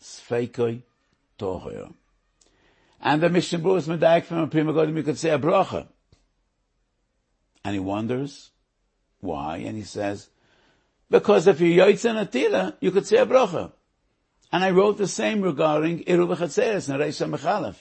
Sfeikoi 0.03 0.83
Tohoyo. 1.39 1.95
And 3.01 3.23
the 3.23 3.31
Mishnah 3.31 3.61
Brura 3.61 3.79
is 3.79 3.87
Medaik 3.87 4.25
from 4.25 4.39
a 4.39 4.47
Prima 4.49 4.73
Godim, 4.73 4.97
you 4.97 5.05
could 5.05 5.19
say 5.19 5.31
a 5.31 5.39
bracha. 5.39 5.87
And 7.65 7.75
he 7.75 7.79
wonders 7.79 8.51
why, 9.21 9.59
and 9.59 9.77
he 9.77 9.85
says, 9.85 10.29
because 11.09 11.47
if 11.47 11.61
you 11.61 11.69
yoitz 11.81 12.05
and 12.09 12.29
atila, 12.29 12.75
you 12.81 12.91
could 12.91 13.07
say 13.07 13.19
a 13.19 13.27
bracha. 13.27 13.71
And 14.53 14.65
I 14.65 14.71
wrote 14.71 14.99
the 14.99 15.07
same 15.07 15.41
regarding 15.41 16.01
Iruv 16.05 16.37
Chatzeres 16.37 16.89
and 16.89 17.01
Reisha 17.01 17.29
Mechalef. 17.33 17.77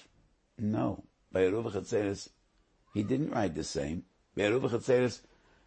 No, 0.60 1.04
by 1.32 1.42
Iruv 1.42 1.72
Chatzeres, 1.72 2.30
he 2.96 3.04
didn't 3.04 3.32
write 3.32 3.54
the 3.54 3.64
same. 3.66 4.06
Chatzeres, 4.38 5.20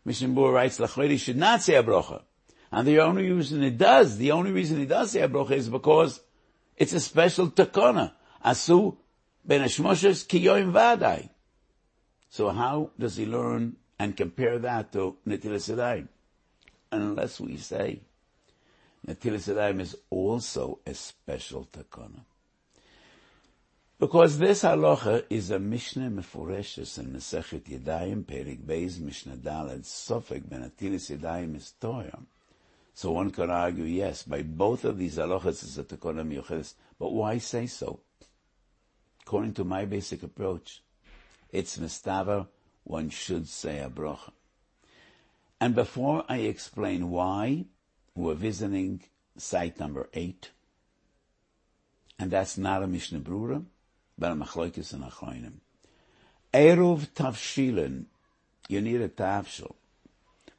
Mishnah 0.02 0.28
Brura 0.28 0.54
writes, 0.54 0.78
Lachori 0.78 1.18
should 1.18 1.37
not 1.37 1.61
say 1.61 1.75
a 1.75 1.82
bracha. 1.82 2.23
And 2.73 2.88
the 2.88 3.00
only 3.00 3.30
reason 3.30 3.62
it 3.62 3.76
does, 3.76 4.16
the 4.16 4.32
only 4.32 4.50
reason 4.50 4.78
he 4.78 4.87
does 4.87 5.11
say 5.11 5.20
a 5.20 5.28
bracha 5.28 5.50
is 5.50 5.68
because 5.68 6.20
it's 6.75 6.94
a 6.94 7.00
special 7.00 7.50
takana. 7.50 8.12
Asu 8.42 8.97
ben 9.44 9.61
Hashmoshes 9.61 10.26
kiyoim 10.26 10.73
vadai. 10.73 11.28
So 12.30 12.49
how 12.49 12.92
does 12.99 13.16
he 13.16 13.26
learn 13.26 13.76
and 13.99 14.16
compare 14.16 14.58
that 14.61 14.90
to 14.92 15.18
Netilas 15.26 15.68
Yadayim? 15.68 16.08
Unless 16.90 17.40
we 17.40 17.58
say 17.58 18.00
Netilas 19.06 19.54
Yadayim 19.54 19.80
is 19.82 19.94
also 20.08 20.78
a 20.87 20.94
special 20.94 21.68
takana. 21.70 22.20
Because 24.00 24.38
this 24.38 24.62
halacha 24.62 25.24
is 25.28 25.50
a 25.50 25.58
Mishnah 25.58 26.10
Mefureshes 26.10 27.00
in 27.00 27.06
Mesechet 27.12 27.64
Yadayim, 27.64 28.24
Perik 28.24 28.64
Beis, 28.64 29.00
Mishnah 29.00 29.34
Daled, 29.34 29.80
Sofek 29.80 30.48
ben 30.48 30.62
Netilas 30.62 31.10
Yadayim 31.10 31.56
is 31.56 31.74
Torah. 31.80 32.20
So 32.94 33.10
one 33.10 33.32
could 33.32 33.50
argue, 33.50 33.82
yes, 33.82 34.22
by 34.22 34.42
both 34.42 34.84
of 34.84 34.98
these 34.98 35.16
halachas 35.16 35.64
is 35.64 35.78
a 35.78 35.82
tekona 35.82 36.24
miyuchedes. 36.24 36.74
But 36.96 37.10
why 37.10 37.38
say 37.38 37.66
so? 37.66 37.98
According 39.22 39.54
to 39.54 39.64
my 39.64 39.84
basic 39.84 40.22
approach, 40.22 40.80
it's 41.50 41.76
mistava, 41.76 42.46
one 42.84 43.10
should 43.10 43.48
say 43.48 43.80
a 43.80 43.90
bracha. 43.90 44.30
And 45.60 45.74
before 45.74 46.24
I 46.28 46.38
explain 46.38 47.10
why, 47.10 47.64
we're 48.14 48.34
visiting 48.34 49.02
site 49.36 49.80
number 49.80 50.08
eight, 50.14 50.52
and 52.16 52.30
that's 52.30 52.56
not 52.56 52.84
a 52.84 52.86
Mishnah 52.86 53.20
Brura, 53.20 53.64
but 54.18 54.32
a 54.32 54.34
Machloikis 54.34 54.92
and 54.92 55.04
Achroinim. 55.04 55.54
Eruv 56.52 57.08
Tavshilin, 57.10 58.06
you 58.68 58.80
need 58.80 59.00
a 59.00 59.08
tavshil. 59.08 59.75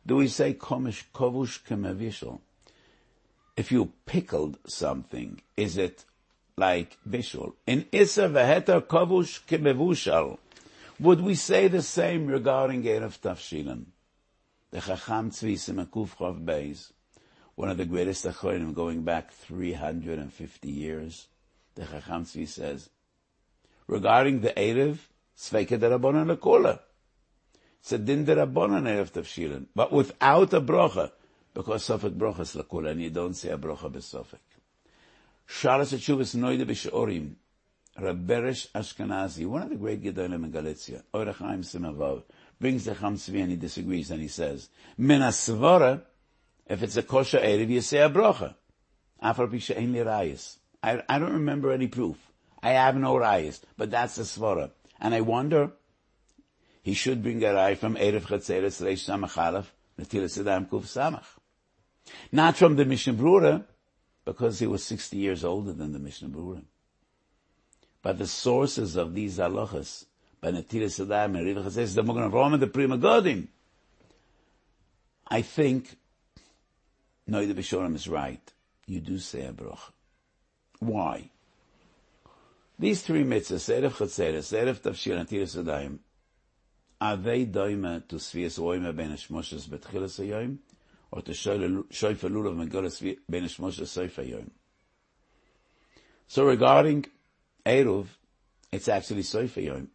Do 0.05 0.17
we 0.17 0.27
say 0.27 0.53
komish 0.53 1.03
kovush 1.13 1.63
kemevishal? 1.63 2.39
If 3.57 3.71
you 3.71 3.91
pickled 4.05 4.57
something, 4.65 5.41
is 5.57 5.77
it 5.77 6.05
like 6.55 6.97
bishul? 7.07 7.53
In 7.67 7.85
isa 7.91 8.29
veheter 8.29 8.81
kovush 8.81 9.45
kemevushal, 9.45 10.37
would 10.99 11.21
we 11.21 11.35
say 11.35 11.67
the 11.67 11.81
same 11.81 12.27
regarding 12.27 12.83
Erev 12.83 13.19
Tafshilan? 13.19 13.85
The 14.71 14.81
Chacham 14.81 15.31
Tzvi 15.31 15.53
Simakuf 15.53 16.15
Chav 16.17 16.43
Beis, 16.43 16.91
one 17.55 17.69
of 17.69 17.77
the 17.77 17.85
greatest 17.85 18.25
Achorim 18.25 18.73
going 18.73 19.03
back 19.03 19.31
350 19.31 20.69
years, 20.69 21.27
the 21.75 21.85
Chacham 21.85 22.25
Tzvi 22.25 22.47
says, 22.47 22.89
regarding 23.89 24.41
the 24.41 24.49
Erev, 24.49 24.97
Sveike 25.35 25.79
Derabonon 25.79 26.35
Lekola. 26.35 26.79
It's 27.81 27.91
derabonan 27.93 28.83
erev 28.85 29.11
tafshilin, 29.11 29.65
but 29.73 29.91
without 29.91 30.53
a 30.53 30.61
brocha, 30.61 31.11
because 31.53 31.87
sofek 31.87 32.15
brocha 32.17 32.41
is 32.41 32.55
lakula, 32.55 32.91
and 32.91 33.01
you 33.01 33.09
don't 33.09 33.33
say 33.33 33.49
a 33.49 33.57
brocha 33.57 33.89
besofek. 33.91 34.37
Shalas 35.47 35.93
Achuvas 35.97 36.35
Noida 36.35 36.65
B'Shorim, 36.65 37.33
Rabberesh 37.99 38.69
Ashkenazi, 38.71 39.47
one 39.47 39.63
of 39.63 39.69
the 39.69 39.75
great 39.75 40.03
Gedolim 40.03 40.43
in 40.43 40.51
Galicia, 40.51 41.03
Orechaim 41.13 41.59
Simavav, 41.59 42.23
brings 42.59 42.85
the 42.85 42.93
Cham 42.93 43.15
Tzvi 43.15 43.41
and 43.41 43.51
he 43.51 43.57
disagrees 43.57 44.11
and 44.11 44.21
he 44.21 44.27
says, 44.27 44.69
Min 44.97 45.21
if 45.21 46.83
it's 46.83 46.97
a 46.97 47.03
kosher 47.03 47.39
Erev, 47.39 47.69
you 47.69 47.81
say 47.81 47.99
a 47.99 48.09
brocha. 48.09 48.53
Afar 49.21 49.47
Pisha 49.47 49.75
Ein 49.75 49.93
Li 49.93 50.37
I, 50.83 51.03
I 51.09 51.17
don't 51.17 51.33
remember 51.33 51.71
any 51.71 51.87
proof. 51.87 52.17
I 52.61 52.71
have 52.71 52.95
no 52.95 53.15
rayas, 53.15 53.61
but 53.77 53.91
that's 53.91 54.15
the 54.15 54.23
svara. 54.23 54.71
And 54.99 55.13
I 55.13 55.21
wonder, 55.21 55.71
he 56.81 56.93
should 56.93 57.23
bring 57.23 57.43
a 57.43 57.53
rai 57.53 57.75
from 57.75 57.95
Erev 57.95 58.23
Chatzeres 58.23 58.83
Reish 58.85 59.07
Samach 59.07 59.37
Aleph, 59.37 59.73
Netilas 59.99 60.41
Yadayim 60.41 60.67
Kuf 60.69 60.83
Samach. 60.83 61.25
Not 62.31 62.57
from 62.57 62.75
the 62.75 62.85
Mishnah 62.85 63.13
Brura, 63.13 63.63
because 64.25 64.59
he 64.59 64.67
was 64.67 64.83
60 64.83 65.17
years 65.17 65.43
older 65.43 65.73
than 65.73 65.93
the 65.93 65.99
Mishnah 65.99 66.29
Brura. 66.29 66.63
But 68.01 68.17
the 68.17 68.27
sources 68.27 68.95
of 68.95 69.13
these 69.13 69.37
halachas 69.37 70.05
by 70.41 70.51
Netilas 70.51 71.05
Yadayim 71.05 71.37
and 71.37 71.57
Rivach 71.57 71.71
says 71.71 71.95
the 71.95 72.03
Mogan 72.03 72.29
Avraham 72.29 72.53
and 72.53 72.61
the 72.61 72.67
Prima 72.67 72.97
Godim. 72.97 73.47
I 75.27 75.41
think 75.41 75.95
Noida 77.29 77.53
Bishorim 77.53 77.95
is 77.95 78.07
right. 78.07 78.41
You 78.87 78.99
do 78.99 79.19
say 79.19 79.45
a 79.45 79.53
bracha. 79.53 79.91
Why? 80.79 81.29
These 82.79 83.01
three 83.01 83.25
mitzvahs, 83.25 83.67
Erev 83.77 83.91
Chatzeres, 83.91 84.57
Erev 84.57 84.79
Tavshir, 84.79 85.19
and 85.19 85.27
Tiras 85.27 85.61
Yadayim, 85.61 85.99
are 87.01 87.17
they 87.17 87.45
doime 87.45 88.07
to 88.07 88.15
Svias 88.15 88.57
Oime 88.57 88.95
Ben 88.95 89.11
Hashmoshes 89.11 89.67
Betchilas 89.67 90.17
Hayom, 90.25 90.59
or 91.11 91.21
to 91.21 91.31
Shoifa 91.31 92.29
Lulav 92.29 92.55
Megolas 92.55 93.17
Ben 93.27 93.43
Hashmoshes 93.43 93.81
Soifa 93.81 94.25
Hayom? 94.25 94.49
So 96.29 96.45
regarding 96.45 97.05
Eruv, 97.65 98.07
it's 98.71 98.87
actually 98.87 99.23
Soifa 99.23 99.61
Hayom, 99.61 99.87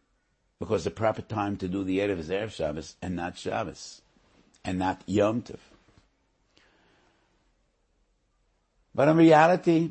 because 0.59 0.83
the 0.83 0.91
proper 0.91 1.23
time 1.23 1.57
to 1.57 1.67
do 1.67 1.83
the 1.83 1.97
Erev 1.97 2.19
is 2.19 2.29
Erev 2.29 2.51
Shabbos, 2.51 2.97
and 3.01 3.15
not 3.15 3.35
Shabbos, 3.35 4.03
and 4.63 4.77
not 4.77 5.01
Yom 5.07 5.41
Tov. 5.41 5.57
But 8.93 9.07
in 9.07 9.17
reality, 9.17 9.89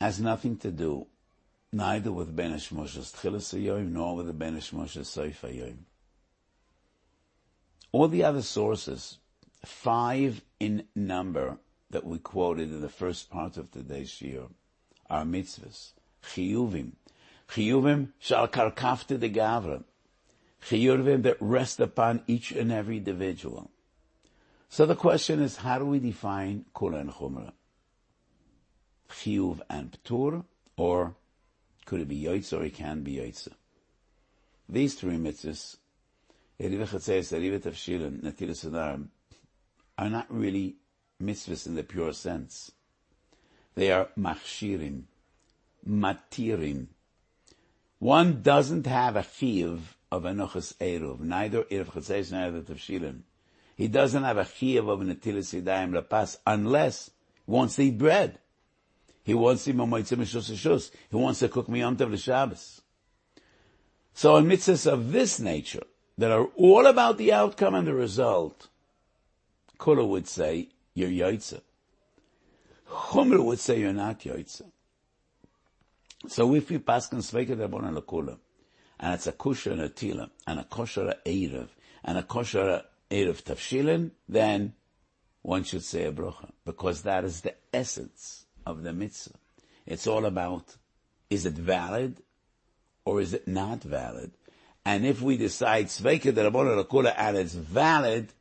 has 0.00 0.18
nothing 0.18 0.56
to 0.56 0.72
do 0.72 1.06
neither 1.72 2.12
with 2.12 2.36
Ben 2.36 2.52
Moshe's 2.52 3.12
Tchilas 3.12 3.90
nor 3.90 4.16
with 4.16 4.26
the 4.26 4.32
Ben 4.32 4.54
Moshe's 4.54 5.08
Seifa 5.08 5.54
Yom. 5.54 5.86
All 7.90 8.08
the 8.08 8.24
other 8.24 8.42
sources, 8.42 9.18
five 9.64 10.42
in 10.60 10.84
number 10.94 11.58
that 11.90 12.04
we 12.04 12.18
quoted 12.18 12.70
in 12.70 12.80
the 12.80 12.88
first 12.88 13.30
part 13.30 13.56
of 13.56 13.70
today's 13.70 14.20
year, 14.20 14.44
are 15.10 15.24
mitzvahs, 15.24 15.92
chiyuvim. 16.22 16.92
Chiyuvim 17.48 18.08
shall 18.18 18.48
karkafte 18.48 19.18
de 19.18 19.28
gavra. 19.28 19.84
Chiyuvim 20.62 21.22
that 21.22 21.36
rest 21.40 21.80
upon 21.80 22.22
each 22.26 22.52
and 22.52 22.72
every 22.72 22.98
individual. 22.98 23.70
So 24.68 24.86
the 24.86 24.96
question 24.96 25.40
is, 25.40 25.56
how 25.56 25.78
do 25.78 25.84
we 25.84 25.98
define 25.98 26.64
kula 26.74 27.00
and 27.00 27.10
chumrah? 27.10 27.52
Chiyuv 29.10 29.60
and 29.68 29.98
ptur, 30.02 30.44
or 30.78 31.14
could 31.84 32.00
it 32.00 32.08
be 32.08 32.22
Yoitza 32.22 32.58
or 32.58 32.64
it 32.64 32.74
can 32.74 33.02
be 33.02 33.16
Yoitza? 33.16 33.52
These 34.68 34.94
three 34.94 35.16
mitzvahs, 35.16 35.76
Eriva 36.60 36.86
Chatzes, 36.86 37.36
Eriva 37.36 37.60
Tafshilin, 37.60 38.22
Natilas 38.22 38.68
Adarim, 38.68 39.08
are 39.98 40.10
not 40.10 40.26
really 40.30 40.76
mitzvahs 41.22 41.66
in 41.66 41.74
the 41.74 41.82
pure 41.82 42.12
sense. 42.12 42.72
They 43.74 43.90
are 43.90 44.08
machshirim, 44.18 45.04
matirim. 45.88 46.88
One 47.98 48.42
doesn't 48.42 48.86
have 48.86 49.16
a 49.16 49.22
chiv 49.22 49.96
of 50.10 50.24
enochas 50.24 50.74
eruv, 50.76 51.20
neither 51.20 51.64
Eriv 51.64 51.86
Chatzes, 51.86 52.32
neither 52.32 52.62
Tafshilin. 52.62 53.20
He 53.76 53.88
doesn't 53.88 54.22
have 54.22 54.38
a 54.38 54.44
chiv 54.44 54.88
of 54.88 55.00
Natilas 55.00 55.60
Yadayim 55.60 56.00
Lapas 56.00 56.36
unless 56.46 57.10
he 57.46 57.50
wants 57.50 57.76
to 57.76 57.82
eat 57.82 57.98
bread. 57.98 58.38
He 59.24 59.34
wants 59.34 59.66
him 59.66 59.80
a 59.80 59.86
shus 59.86 60.90
He 61.10 61.16
wants 61.16 61.38
to 61.40 61.48
cook 61.48 61.68
me 61.68 61.80
Yom 61.80 61.96
Tov 61.96 62.18
Shabbos. 62.18 62.80
So 64.14 64.36
in 64.36 64.46
mitzvahs 64.46 64.90
of 64.90 65.12
this 65.12 65.40
nature, 65.40 65.84
that 66.18 66.30
are 66.30 66.44
all 66.56 66.86
about 66.86 67.18
the 67.18 67.32
outcome 67.32 67.74
and 67.74 67.86
the 67.86 67.94
result, 67.94 68.68
Kula 69.78 70.06
would 70.06 70.28
say, 70.28 70.68
you're 70.94 71.08
Yaitza. 71.08 71.62
Chumra 72.88 73.42
would 73.42 73.58
say 73.58 73.80
you're 73.80 73.92
not 73.92 74.20
Yaitza. 74.20 74.70
So 76.28 76.54
if 76.54 76.70
we 76.70 76.78
pass 76.78 77.12
on 77.12 77.20
Sveka 77.20 77.56
Rabban 77.56 77.98
Lakula, 77.98 78.38
and 79.00 79.14
it's 79.14 79.26
a 79.26 79.32
kusha 79.32 79.72
and 79.72 79.80
a 79.80 79.88
tila, 79.88 80.30
and 80.46 80.60
a 80.60 80.64
kosher 80.64 81.14
Erev, 81.26 81.68
and 82.04 82.18
a 82.18 82.22
kosher 82.22 82.82
Erev 83.10 83.42
Tafshilin, 83.42 84.10
then 84.28 84.74
one 85.40 85.64
should 85.64 85.82
say 85.82 86.04
a 86.04 86.12
bracha, 86.12 86.50
because 86.64 87.02
that 87.02 87.24
is 87.24 87.40
the 87.40 87.54
essence 87.72 88.41
of 88.66 88.82
the 88.82 88.92
mitzvah. 88.92 89.38
It's 89.86 90.06
all 90.06 90.24
about, 90.24 90.76
is 91.30 91.46
it 91.46 91.54
valid 91.54 92.22
or 93.04 93.20
is 93.20 93.34
it 93.34 93.48
not 93.48 93.82
valid? 93.82 94.32
And 94.84 95.06
if 95.06 95.22
we 95.22 95.36
decide 95.36 95.86
Sveika 95.86 96.32
Darabona 96.32 96.82
Lakula 96.84 97.14
and 97.16 97.36
it's 97.36 97.54
valid, 97.54 98.32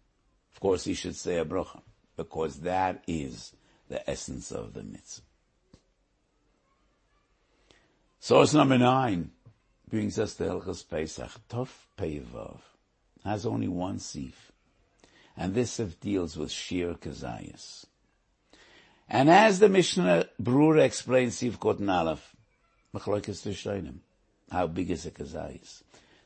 of 0.54 0.60
course 0.60 0.84
he 0.84 0.94
should 0.94 1.16
say 1.16 1.38
a 1.38 1.46
bracha, 1.46 1.82
because 2.18 2.62
that 2.62 3.04
is 3.08 3.54
the 3.90 4.10
essence 4.10 4.52
of 4.52 4.74
the 4.74 4.84
mitzvah. 4.84 5.26
Source 8.20 8.54
number 8.54 8.78
nine 8.78 9.32
brings 9.90 10.18
us 10.20 10.36
to 10.36 10.44
Hilchas 10.44 10.88
Pesach. 10.88 11.32
Tov 11.50 11.70
Peivav 11.98 12.60
has 13.24 13.46
only 13.46 13.68
one 13.68 14.00
sif, 14.00 14.52
and 15.36 15.54
this 15.54 15.72
sif 15.72 16.00
deals 16.00 16.38
with 16.38 16.52
Shir 16.52 16.94
Kazayas. 16.94 17.86
And 19.14 19.30
as 19.30 19.60
the 19.60 19.68
Mishnah 19.68 20.28
Brura 20.42 20.84
explains, 20.84 21.36
Siv 21.36 21.58
Kotan 21.58 21.92
Aleph, 21.94 22.34
Machloikas 22.96 23.46
Rishonim, 23.46 23.98
how 24.50 24.68
big 24.68 24.90
is 24.90 25.06
a 25.06 25.12
kazayis? 25.12 25.84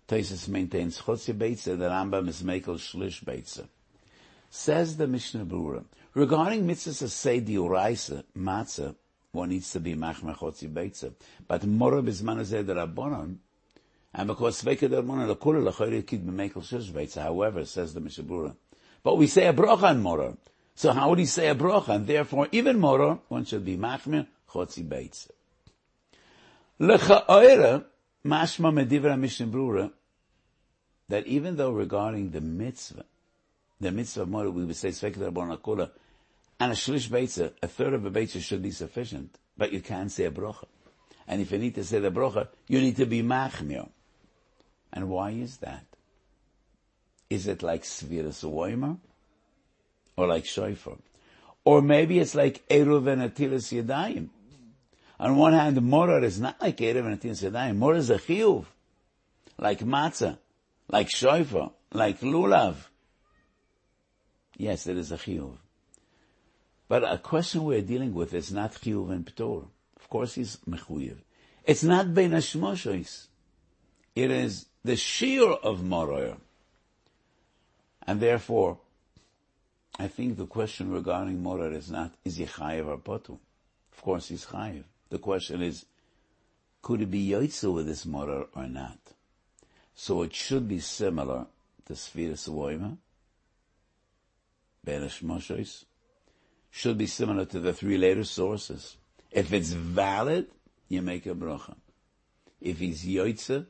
Toises 0.08 0.48
maintains 0.48 1.02
Chotzi 1.02 1.34
Beitza, 1.34 1.76
the 1.80 1.90
Rambam 1.90 2.28
is 2.28 2.44
Mekel 2.44 2.78
Shlish 2.78 3.24
Beitza. 3.24 3.68
Says 4.52 4.98
the 4.98 5.08
Mishnah 5.08 5.48
Brura, 5.48 5.84
regarding 6.14 6.68
mitzvahs 6.68 7.10
say 7.10 7.42
diuraisa, 7.42 8.24
matzah, 8.38 8.94
one 9.32 9.50
needs 9.50 9.72
to 9.72 9.80
be 9.80 9.96
machmer 9.96 10.38
Chotzi 10.38 10.72
Beitza. 10.72 11.12
But 11.48 11.62
Bizman 11.62 12.40
Azeh 12.40 12.64
the 12.64 12.76
Rabbonon, 12.76 13.38
and 14.14 14.28
because 14.28 14.62
Sveka 14.62 14.82
the 14.82 15.02
Rabbonon, 15.02 15.36
Lakula 15.36 15.72
Lachori 15.72 16.06
Kid 16.06 16.24
Mekel 16.28 16.62
Shlish 16.62 16.92
Beitza, 16.92 17.24
however, 17.24 17.66
says 17.66 17.96
the 17.96 18.00
Mishnah 18.00 18.26
Brura. 18.26 18.56
But 19.02 19.18
we 19.18 19.26
say 19.26 19.48
a 19.48 19.54
bracha 19.54 19.86
on 19.86 20.04
Mora. 20.04 20.38
So 20.76 20.92
how 20.92 21.10
would 21.10 21.20
he 21.20 21.26
say 21.26 21.48
a 21.48 21.56
bracha? 21.56 21.90
And 21.90 22.08
therefore, 22.08 22.50
even 22.52 22.80
more, 22.80 23.20
one 23.30 23.46
should 23.46 23.66
be 23.66 23.78
machmir 23.78 24.28
chotzi 24.50 24.88
beitz. 24.88 25.30
Lecha'oira, 26.80 27.86
mashma 28.26 28.86
medivra 28.86 29.18
mishnah 29.18 29.48
brura, 29.48 29.92
that 31.08 31.26
even 31.28 31.56
though 31.56 31.72
regarding 31.72 32.32
the 32.32 32.42
mitzvah, 32.42 33.06
the 33.80 33.92
mitzvah 33.92 34.24
of 34.24 34.30
Mora, 34.30 34.52
we 34.52 34.66
would 34.66 34.76
say 34.76 34.90
svekit 34.90 35.18
rabon 35.18 35.58
akula, 35.58 35.92
and 36.60 36.72
a 36.72 36.76
shlish 36.76 37.10
beitza, 37.10 37.54
a 37.62 37.68
third 37.68 37.94
of 37.94 38.06
a 38.06 38.12
beitza 38.12 38.42
should 38.42 38.62
be 38.62 38.72
sufficient, 38.72 39.38
but 39.58 39.72
you 39.72 39.82
can't 39.82 40.12
say 40.12 40.26
a 40.26 40.32
bracha. 40.32 40.66
And 41.28 41.42
if 41.42 41.52
you 41.52 41.58
need 41.58 41.76
to 41.76 41.84
say 41.84 42.00
the 42.00 42.12
bracha, 42.12 42.50
you 42.68 42.82
need 42.82 42.98
to 42.98 43.06
be 43.06 43.22
machmir. 43.22 43.88
And 44.92 45.10
why 45.10 45.32
is 45.32 45.58
that? 45.58 45.86
Is 47.30 47.48
it 47.48 47.64
like 47.64 47.84
Sviras 47.84 48.44
Woimer? 48.44 48.98
Or 50.18 50.28
like 50.28 50.46
shofar. 50.46 50.98
Or 51.64 51.82
maybe 51.82 52.20
it's 52.20 52.36
like 52.36 52.68
Eruv 52.70 53.08
and 53.08 53.22
Atilas 53.22 53.74
Yadayim. 53.74 54.30
On 55.20 55.36
one 55.36 55.54
hand, 55.54 55.82
Morar 55.82 56.24
is 56.24 56.40
not 56.40 56.62
like 56.62 56.78
Eruv 56.78 57.06
and 57.06 57.20
Atilas 57.20 57.50
Yadayim. 57.50 57.78
Morar 57.78 57.98
is 57.98 58.10
a 58.10 58.18
chiyuv. 58.18 58.66
Like 59.58 59.80
matzah, 59.80 60.38
like 60.90 61.10
shofar, 61.10 61.72
like 61.94 62.20
lulav. 62.20 62.76
Yes, 64.58 64.88
it 64.88 64.98
is 64.98 65.12
a 65.12 65.18
chiyuv. 65.18 65.58
But 66.88 67.04
a 67.04 67.18
question 67.18 67.64
we're 67.64 67.82
dealing 67.82 68.14
with 68.14 68.34
is 68.34 68.52
not 68.52 68.74
chiyuv 68.74 69.12
and 69.12 69.26
ptor. 69.26 69.66
Of 69.96 70.10
course 70.10 70.36
he's 70.36 70.58
mechuyev. 70.70 71.18
It's 71.64 71.84
not 71.84 72.14
bein 72.14 72.32
hashmoshois. 72.32 73.28
It 74.16 74.30
is 74.30 74.68
the 74.84 74.96
shear 74.96 75.50
of 75.50 75.84
Morar. 75.84 76.38
And 78.06 78.20
therefore, 78.20 78.78
I 79.98 80.08
think 80.08 80.38
the 80.38 80.46
question 80.46 80.92
regarding 80.92 81.42
Morar 81.42 81.72
is 81.72 81.90
not, 81.90 82.14
is 82.26 82.38
he 82.38 82.46
chayiv 82.46 82.88
or 82.88 82.98
potu? 82.98 83.40
Of 83.94 84.02
course 84.02 84.28
he's 84.28 84.46
chayiv. 84.46 84.84
The 85.10 85.20
question 85.20 85.62
is, 85.62 85.86
could 86.82 87.02
it 87.02 87.12
be 87.12 87.30
yoitzu 87.30 87.74
with 87.74 87.88
this 87.88 88.06
Morar 88.06 88.48
or 88.56 88.68
not? 88.68 88.98
So 89.96 90.22
it 90.24 90.34
should 90.34 90.68
be 90.68 90.80
similar 90.80 91.48
to 91.86 91.94
Sfiras 91.94 92.50
Woima, 92.50 92.98
Beresh 94.86 95.24
Moshes, 95.24 95.86
should 96.70 96.98
be 96.98 97.08
similar 97.08 97.46
to 97.46 97.60
the 97.60 97.74
three 97.74 97.98
later 97.98 98.26
sources. 98.26 98.98
If 99.32 99.54
it's 99.54 99.72
valid, 99.72 100.48
you 100.90 101.02
make 101.02 101.26
a 101.26 101.34
bracha. 101.34 101.76
If 102.60 102.80
he's 102.80 103.06
yoitze, 103.06 103.66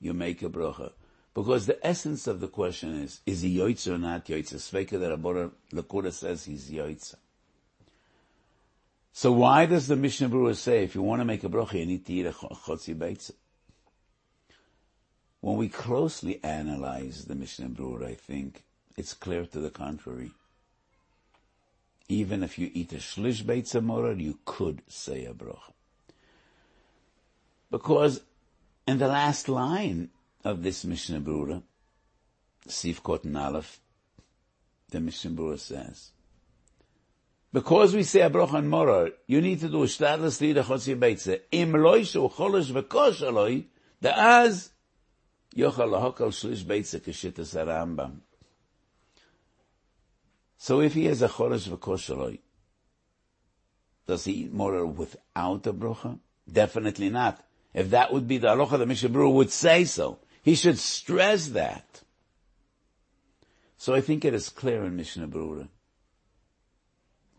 you 0.00 0.14
make 0.14 0.42
a 0.42 0.48
bracha. 0.48 0.92
Because 1.34 1.66
the 1.66 1.84
essence 1.84 2.28
of 2.28 2.38
the 2.38 2.46
question 2.46 3.02
is, 3.02 3.20
is 3.26 3.42
he 3.42 3.58
yoitza 3.58 3.94
or 3.94 3.98
not 3.98 4.26
yoitza? 4.26 4.54
Sveka 4.54 5.00
that 5.00 5.18
Abora 5.18 5.50
Lakura 5.72 6.12
says 6.12 6.44
he's 6.44 6.70
yoitza. 6.70 7.16
So 9.12 9.32
why 9.32 9.66
does 9.66 9.88
the 9.88 9.96
Mishnah 9.96 10.28
Berurah 10.28 10.56
say, 10.56 10.84
if 10.84 10.94
you 10.94 11.02
want 11.02 11.20
to 11.20 11.24
make 11.24 11.44
a 11.44 11.48
bracha, 11.48 11.74
you 11.74 11.86
need 11.86 12.06
to 12.06 12.12
eat 12.12 12.26
a 12.26 12.32
chotzi 12.32 12.96
beitza? 12.96 13.32
When 15.40 15.56
we 15.56 15.68
closely 15.68 16.42
analyze 16.42 17.24
the 17.24 17.34
Mishnah 17.34 17.68
Berurah, 17.68 18.10
I 18.10 18.14
think 18.14 18.62
it's 18.96 19.12
clear 19.12 19.44
to 19.46 19.60
the 19.60 19.70
contrary. 19.70 20.30
Even 22.08 22.42
if 22.42 22.58
you 22.58 22.70
eat 22.74 22.92
a 22.92 22.96
shlish 22.96 23.42
beitza 23.42 23.82
morar, 23.82 24.12
you 24.12 24.38
could 24.44 24.82
say 24.88 25.24
a 25.24 25.34
bracha. 25.34 25.72
Because 27.70 28.20
in 28.86 28.98
the 28.98 29.08
last 29.08 29.48
line, 29.48 30.10
of 30.44 30.62
this 30.62 30.84
Mishnah 30.84 31.20
Brura, 31.20 31.62
Sif 32.66 33.02
Kotan 33.02 33.40
Aleph, 33.40 33.80
the 34.90 35.00
Mishnah 35.00 35.30
Brura 35.30 35.58
says, 35.58 36.10
because 37.54 37.94
we 37.94 38.02
say 38.02 38.22
a 38.22 38.30
broch 38.30 38.52
on 38.52 38.66
morar, 38.68 39.10
you 39.28 39.40
need 39.40 39.60
to 39.60 39.68
do 39.68 39.84
shtadlis 39.84 40.40
li 40.40 40.54
chotzi 40.54 40.98
beitze. 40.98 41.40
Im 41.52 41.70
loy 41.70 42.02
shu 42.02 42.28
cholish 42.28 42.72
v'kosh 42.72 43.22
aloi, 43.22 43.64
da'az 44.02 44.70
yochal 45.56 45.88
lahokal 45.88 46.32
shlish 46.32 46.64
beitze 46.64 46.98
k'shittas 47.00 47.54
Rambam. 47.64 48.16
So 50.58 50.80
if 50.80 50.94
he 50.94 51.04
has 51.04 51.22
a 51.22 51.28
cholish 51.28 51.68
v'kosh 51.68 52.12
aloi, 52.12 52.40
does 54.08 54.24
he 54.24 54.32
eat 54.32 54.52
morar 54.52 54.84
without 54.84 55.64
a 55.68 55.72
brocha? 55.72 56.18
Definitely 56.50 57.08
not. 57.08 57.40
If 57.72 57.90
that 57.90 58.12
would 58.12 58.26
be 58.26 58.38
the 58.38 58.48
halacha, 58.48 58.78
the 58.78 58.86
Mishnah 58.86 59.10
Brura 59.10 59.32
would 59.32 59.52
say 59.52 59.84
so. 59.84 60.18
He 60.44 60.54
should 60.54 60.78
stress 60.78 61.48
that. 61.48 62.02
So 63.76 63.94
I 63.94 64.00
think 64.00 64.24
it 64.24 64.34
is 64.34 64.48
clear 64.48 64.84
in 64.84 64.94
Mishnah 64.94 65.26
Brura 65.26 65.68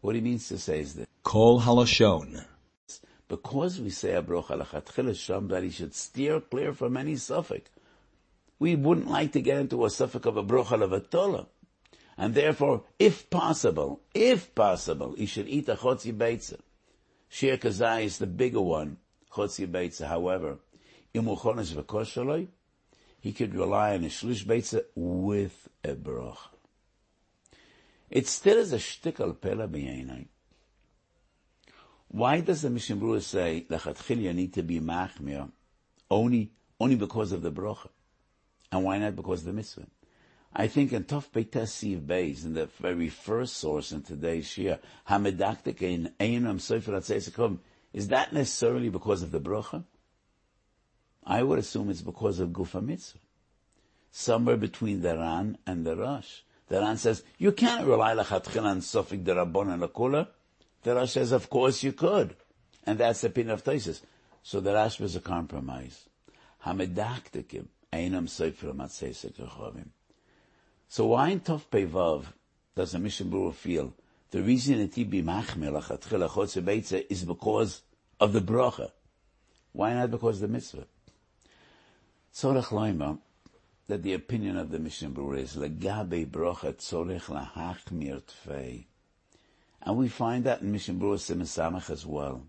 what 0.05 0.15
he 0.15 0.21
means 0.21 0.47
to 0.47 0.59
say 0.59 0.81
is 0.81 0.93
that 0.93 1.09
Kol 1.23 1.61
halashon. 1.61 2.45
Because 3.27 3.81
we 3.81 3.89
say 3.89 4.13
a 4.13 4.21
brocha 4.21 4.61
lachatchila 4.61 5.15
sham 5.15 5.47
that 5.47 5.63
he 5.63 5.71
should 5.71 5.95
steer 5.95 6.39
clear 6.39 6.73
from 6.73 6.95
any 6.95 7.15
suffix. 7.15 7.71
We 8.59 8.75
wouldn't 8.75 9.09
like 9.09 9.31
to 9.31 9.41
get 9.41 9.57
into 9.57 9.83
a 9.83 9.89
suffix 9.89 10.27
of 10.27 10.37
a 10.37 10.43
brocha 10.43 10.77
levatola. 10.77 11.47
And 12.17 12.35
therefore, 12.35 12.83
if 12.99 13.29
possible, 13.31 14.01
if 14.13 14.53
possible, 14.53 15.15
he 15.17 15.25
should 15.25 15.47
eat 15.47 15.67
a 15.69 15.75
chotzi 15.75 16.15
beitza. 16.15 16.59
Shir 17.27 17.57
kazai 17.57 18.03
is 18.03 18.19
the 18.19 18.27
bigger 18.27 18.61
one, 18.61 18.97
chotzi 19.33 19.67
beitza. 19.67 20.07
However, 20.07 20.59
imuchonis 21.15 21.73
v'koshaloi, 21.73 22.47
he 23.25 23.33
could 23.33 23.55
rely 23.55 23.95
on 23.95 24.03
a 24.03 24.07
shlish 24.07 24.45
beitza 24.45 24.83
with 24.93 25.67
a 25.83 25.95
brocha. 25.95 26.37
It 28.07 28.27
still 28.27 28.59
is 28.59 28.71
a 28.71 28.77
shtickle 28.77 29.41
pela 29.41 29.67
b'yainai. 29.67 30.27
Why 32.09 32.41
does 32.41 32.61
the 32.61 32.69
Mishnah 32.69 32.97
Brura 32.97 33.23
say 33.23 33.65
lechatchil 33.67 34.21
you 34.21 34.31
need 34.31 34.53
to 34.53 34.61
be 34.61 34.79
machmir 34.79 35.49
only 36.11 36.51
only 36.79 36.97
because 36.97 37.31
of 37.31 37.41
the 37.41 37.51
bracha, 37.51 37.89
and 38.71 38.83
why 38.83 38.99
not 38.99 39.15
because 39.15 39.39
of 39.39 39.47
the 39.47 39.53
mitzvah? 39.53 39.87
I 40.53 40.67
think 40.67 40.93
in 40.93 41.05
Tov 41.05 41.31
Beitasiv 41.31 42.05
Beis, 42.05 42.45
in 42.45 42.53
the 42.53 42.67
very 42.79 43.09
first 43.09 43.57
source 43.57 43.91
in 43.91 44.03
today's 44.03 44.45
Shiur, 44.45 44.77
Hamedaktik 45.09 45.81
in 45.81 46.13
Einam 46.19 46.61
Sefer 46.61 46.91
Atzeisakom, 46.91 47.57
is 47.91 48.09
that 48.09 48.33
necessarily 48.33 48.89
because 48.89 49.23
of 49.23 49.31
the 49.31 49.41
bracha? 49.41 49.83
I 51.25 51.41
would 51.41 51.59
assume 51.59 51.89
it's 51.89 52.01
because 52.01 52.39
of 52.39 52.49
Gufa 52.49 52.83
Mitzvah. 52.83 53.19
Somewhere 54.11 54.57
between 54.57 55.01
the 55.01 55.17
Ran 55.17 55.57
and 55.65 55.85
the 55.85 55.95
Rosh. 55.95 56.41
The 56.67 56.79
Ran 56.79 56.97
says, 56.97 57.23
you 57.37 57.51
can't 57.51 57.85
rely 57.85 58.13
lachatchil 58.13 58.63
on 58.63 58.79
Sofik 58.79 59.23
Derabon 59.23 59.73
and 59.73 59.83
Akula. 59.83 60.27
The 60.83 60.95
Rash 60.95 61.11
says, 61.11 61.31
of 61.31 61.49
course 61.49 61.83
you 61.83 61.93
could. 61.93 62.35
And 62.85 62.99
that's 62.99 63.21
the 63.21 63.29
pin 63.29 63.49
of 63.49 63.63
Taisis. 63.63 64.01
So 64.43 64.59
the 64.59 64.73
Rash 64.73 64.99
was 64.99 65.15
a 65.15 65.19
compromise. 65.19 66.07
Hamedaktikim, 66.65 67.65
Einam 67.91 68.29
So 70.87 71.05
why 71.07 71.29
in 71.29 71.39
Tov 71.39 71.63
Pevav 71.71 72.25
does 72.75 72.91
the 72.91 72.99
Mishnah 72.99 73.25
Brura 73.25 73.53
feel 73.53 73.93
the 74.31 74.41
reason 74.41 74.79
that 74.79 74.93
he 74.93 75.03
be 75.03 75.23
machmir 75.23 75.71
lachatchil 75.71 76.29
achotze 76.29 77.05
is 77.09 77.23
because 77.23 77.81
of 78.19 78.33
the 78.33 78.41
bracha? 78.41 78.91
Why 79.71 79.93
not 79.93 80.11
because 80.11 80.41
of 80.41 80.41
the 80.41 80.53
mitzvah? 80.53 80.85
Tzorech 82.35 82.65
loima, 82.65 83.17
that 83.87 84.03
the 84.03 84.11
opinion 84.11 84.57
of 84.57 84.69
the 84.69 84.77
Mishnah 84.77 85.09
Brura 85.11 85.37
is 85.37 85.55
legabe 85.55 86.27
brocha 86.27 86.73
tzorech 86.73 87.27
lahachmir 87.27 88.21
tfei. 88.23 88.83
And 89.81 89.95
we 89.95 90.09
find 90.09 90.43
that 90.43 90.59
in 90.61 90.69
Mishnah 90.73 90.95
Brura 90.95 91.15
Simasamach 91.15 91.89
as 91.89 92.05
well. 92.05 92.45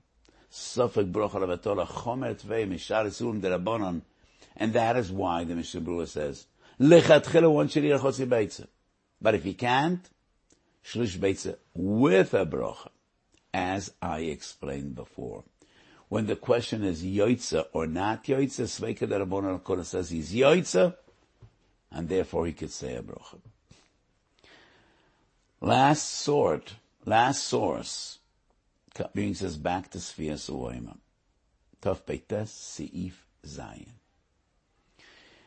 Suffolk 0.51 1.07
brocha 1.07 1.35
levatola 1.35 1.87
chomer 1.87 2.35
tvei 2.35 2.69
mishar 2.69 3.07
isurim 3.07 3.41
derabonon. 3.41 4.03
And 4.57 4.73
that 4.73 4.97
is 4.97 5.13
why 5.13 5.45
the 5.45 5.55
Mishnah 5.55 5.83
Brura 5.83 6.09
says, 6.09 6.47
lechatchila 6.81 7.53
one 7.53 7.69
should 7.69 7.85
eat 7.85 7.93
a 7.93 7.99
chotzi 8.01 8.27
beitza. 8.27 8.67
But 9.23 9.37
if 9.37 9.45
he 9.45 9.55
can't, 9.55 10.05
shlish 10.85 11.17
beitza 11.17 11.59
with 11.75 12.35
a 12.35 12.45
brocha, 12.45 12.89
as 13.55 13.93
I 14.03 14.19
explained 14.23 14.97
before. 14.97 15.45
When 16.09 16.27
the 16.27 16.37
question 16.37 16.85
is 16.85 17.03
yoitza 17.03 17.67
or 17.73 17.87
not 17.87 18.25
yoitza, 18.25 18.65
Sveika 18.65 19.09
Darabonon 19.09 19.85
says 19.85 20.11
he's 20.11 20.33
yoitza, 20.33 20.95
and 21.91 22.09
therefore 22.09 22.47
he 22.47 22.53
could 22.53 22.71
say 22.71 22.95
a 22.95 23.03
bracha. 23.03 23.39
Last 25.61 26.09
sort, 26.09 26.75
last 27.05 27.45
source, 27.45 28.19
brings 29.15 29.43
us 29.43 29.57
back 29.57 29.91
to 29.91 29.99
Sfias 29.99 30.51
Uoima. 30.51 30.97
Tov 31.83 32.03
Peites 32.03 32.51
Seif 32.51 33.13
Zion. 33.45 33.93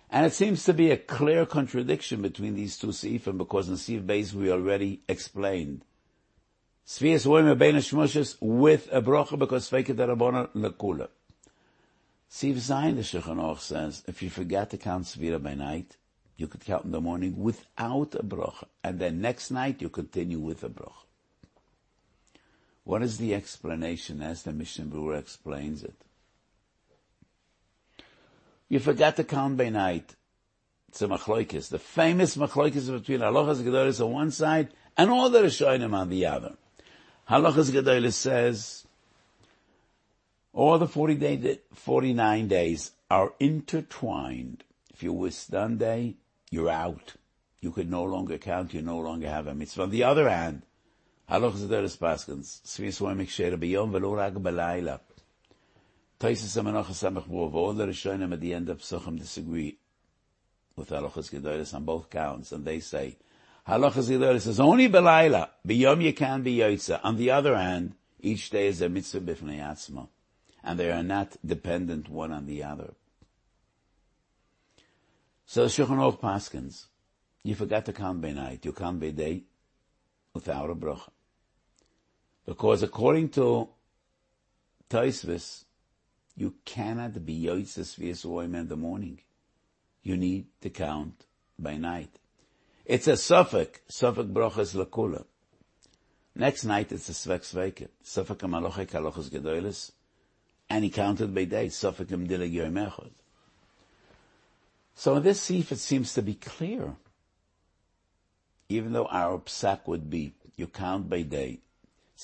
And 0.10 0.26
it 0.26 0.34
seems 0.34 0.64
to 0.64 0.74
be 0.74 0.90
a 0.90 0.98
clear 0.98 1.46
contradiction 1.46 2.22
between 2.22 2.56
these 2.56 2.78
two 2.78 2.88
seifim 2.88 3.38
because 3.38 3.70
in 3.70 3.76
Seif 3.76 4.06
Beis 4.06 4.34
we 4.34 4.52
already 4.52 5.02
explained. 5.08 5.84
Sfias 6.90 7.28
Uoima 7.28 7.56
Bein 7.56 7.76
Shmoshes 7.76 8.36
with 8.42 8.90
a 8.92 9.00
bracha 9.00 9.38
because 9.38 9.70
Feket 9.70 9.98
Arabona 9.98 10.50
Lekula. 10.56 11.08
Seif 12.32 12.56
Zayin, 12.56 12.96
the 12.96 13.04
Shulchan 13.04 13.60
says, 13.60 14.04
if 14.08 14.24
you 14.24 14.32
forget 14.32 14.72
to 14.72 14.78
count 14.78 15.06
Svira 15.06 15.40
by 15.42 15.54
night, 15.54 15.98
you 16.36 16.48
could 16.48 16.66
count 16.66 16.86
in 16.86 16.92
the 16.92 17.00
morning 17.00 17.36
without 17.38 18.16
a 18.16 18.24
bracha, 18.24 18.64
and 18.84 18.98
then 18.98 19.22
next 19.22 19.52
night 19.52 19.84
you 19.84 19.90
continue 19.90 20.40
with 20.40 20.64
a 20.64 20.70
bracha. 20.70 21.06
What 22.86 23.04
is 23.04 23.20
the 23.20 23.36
explanation 23.36 24.24
as 24.24 24.42
the 24.42 24.52
Mishnah 24.52 24.86
Brura 24.86 25.20
explains 25.20 25.84
it? 25.84 26.04
You 28.68 28.80
forgot 28.80 29.16
to 29.18 29.24
count 29.24 29.58
by 29.58 29.70
night. 29.70 30.16
It's 30.88 31.04
a 31.04 31.08
machloikis. 31.08 31.70
The 31.70 31.78
famous 31.78 32.36
machloikis 32.36 32.92
between 32.92 33.20
halachas 33.20 33.62
gedolis 33.62 34.04
on 34.04 34.12
one 34.12 34.32
side 34.32 34.70
and 34.98 35.12
all 35.12 35.30
the 35.30 35.44
rishonim 35.44 35.94
on 35.94 36.10
the 36.10 36.26
other. 36.26 36.56
Halachas 37.30 37.70
gedolis 37.70 38.14
says 38.14 38.88
all 40.52 40.80
the 40.80 40.88
40 40.88 41.16
day, 41.16 41.60
49 41.76 42.48
days 42.48 42.92
are 43.12 43.34
intertwined. 43.40 44.64
If 44.92 45.04
you 45.04 45.14
wish 45.14 45.36
Sunday, 45.36 46.16
you're 46.50 46.72
out. 46.72 47.14
You 47.62 47.72
could 47.72 47.88
no 47.90 48.04
longer 48.04 48.40
count, 48.40 48.74
you 48.74 48.82
no 48.82 48.98
longer 48.98 49.30
have 49.30 49.46
a 49.46 49.54
mitzvah. 49.54 49.84
On 49.84 49.92
the 49.92 50.04
other 50.04 50.28
hand, 50.28 50.64
Haloch 51.30 51.54
Zederes 51.54 52.00
Paskins, 52.00 52.62
Svi 52.64 52.88
Swamik 52.88 53.30
Shera 53.30 53.58
B'yom 53.58 53.92
V'lo 53.92 54.18
Rag 54.18 54.34
B'layla. 54.34 55.00
Taisis 56.20 56.60
Amanoch 56.60 56.88
Samach 56.88 57.30
B'ov, 57.30 57.54
all 57.54 57.74
the 57.74 57.86
Rishonim 57.86 58.34
at 58.34 58.40
the 58.40 58.56
end 58.56 58.70
of 58.70 58.80
Psuchim 58.80 59.20
disagree 59.20 59.78
with 60.76 60.90
Halochas 60.90 61.30
Gedolis 61.30 61.76
on 61.76 61.84
both 61.84 62.10
counts, 62.10 62.52
and 62.52 62.66
they 62.66 62.80
say, 62.80 63.18
Halochas 63.70 64.10
Gedolis 64.10 64.48
is 64.48 64.60
only 64.60 64.90
B'layla, 64.90 65.48
B'yom 65.68 66.02
you 66.02 66.12
can 66.12 66.42
be 66.42 66.58
Yotza. 66.58 67.00
On 67.04 67.18
the 67.18 67.30
other 67.30 67.56
hand, 67.56 67.94
each 68.20 68.50
day 68.50 68.66
is 68.66 68.82
a 68.82 68.90
mitzvah 68.90 69.20
atzma, 69.22 70.08
and 70.64 70.80
they 70.80 70.92
are 70.92 71.04
not 71.04 71.38
dependent 71.46 72.10
one 72.10 72.32
on 72.32 72.48
the 72.48 72.64
other. 72.64 72.96
So 75.46 75.68
Shulchan 75.68 75.98
Aruch 75.98 76.20
Paskins, 76.20 76.88
you 77.44 77.54
forgot 77.54 77.86
to 77.86 77.94
count 77.94 78.22
by 78.22 78.32
night, 78.32 78.66
you 78.66 78.74
count 78.74 79.00
by 79.00 79.12
day 79.12 79.44
without 80.34 80.72
a 80.72 80.76
bracha. 80.76 81.10
Because 82.48 82.82
according 82.82 83.30
to 83.30 83.70
Taisvis, 84.90 85.66
you 86.36 86.56
cannot 86.66 87.24
be 87.24 87.44
Yoitzes 87.44 88.00
V'Yisuoim 88.00 88.56
in 88.56 88.68
the 88.68 88.76
morning. 88.76 89.20
You 90.02 90.18
need 90.18 90.48
to 90.62 90.72
count 90.72 91.28
by 91.60 91.78
night. 91.78 92.19
It's 92.90 93.08
a 93.08 93.16
suffix, 93.18 93.80
suffix 93.88 94.28
brachas 94.32 94.74
lakula. 94.74 95.24
Next 96.34 96.64
night 96.64 96.92
it's 96.92 97.08
a 97.08 97.12
svek 97.12 97.42
sveke, 97.42 97.88
suffix 98.02 98.42
amalochek 98.42 98.88
halochas 98.88 99.30
gedoilis, 99.30 99.92
and 100.72 100.84
he 100.84 100.90
counted 100.90 101.36
by 101.36 101.44
day, 101.44 101.70
suffix 101.70 102.12
amdilig 102.12 102.52
yoimechot. 102.52 103.12
So 104.96 105.18
in 105.18 105.22
this 105.22 105.40
seif, 105.40 105.72
it 105.72 105.78
seems 105.78 106.16
to 106.16 106.24
be 106.24 106.34
clear. 106.34 106.96
Even 108.70 108.94
though 108.94 109.06
our 109.06 109.38
psak 109.38 109.86
would 109.86 110.10
be, 110.10 110.34
you 110.56 110.66
count 110.66 111.08
by 111.08 111.22
day. 111.22 111.60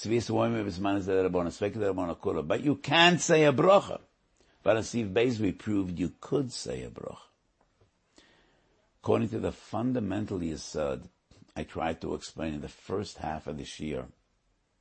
But 0.04 0.12
you 2.64 2.76
can't 2.76 3.22
say 3.22 3.46
a 3.46 3.54
bracha. 3.54 4.00
But 4.64 4.78
in 4.78 4.84
Seif 4.84 5.14
Beis, 5.14 5.40
we 5.40 5.52
proved 5.52 6.00
you 6.00 6.14
could 6.20 6.52
say 6.52 6.82
a 6.82 6.90
bracha. 6.90 7.18
According 9.06 9.30
to 9.30 9.40
the 9.40 9.52
fundamental 9.52 10.40
Yisod, 10.40 11.04
uh, 11.04 11.08
I 11.56 11.62
tried 11.62 12.02
to 12.02 12.16
explain 12.16 12.56
in 12.56 12.62
the 12.62 12.68
first 12.68 13.20
half 13.20 13.46
of 13.46 13.60
this 13.60 13.80
year, 13.80 14.06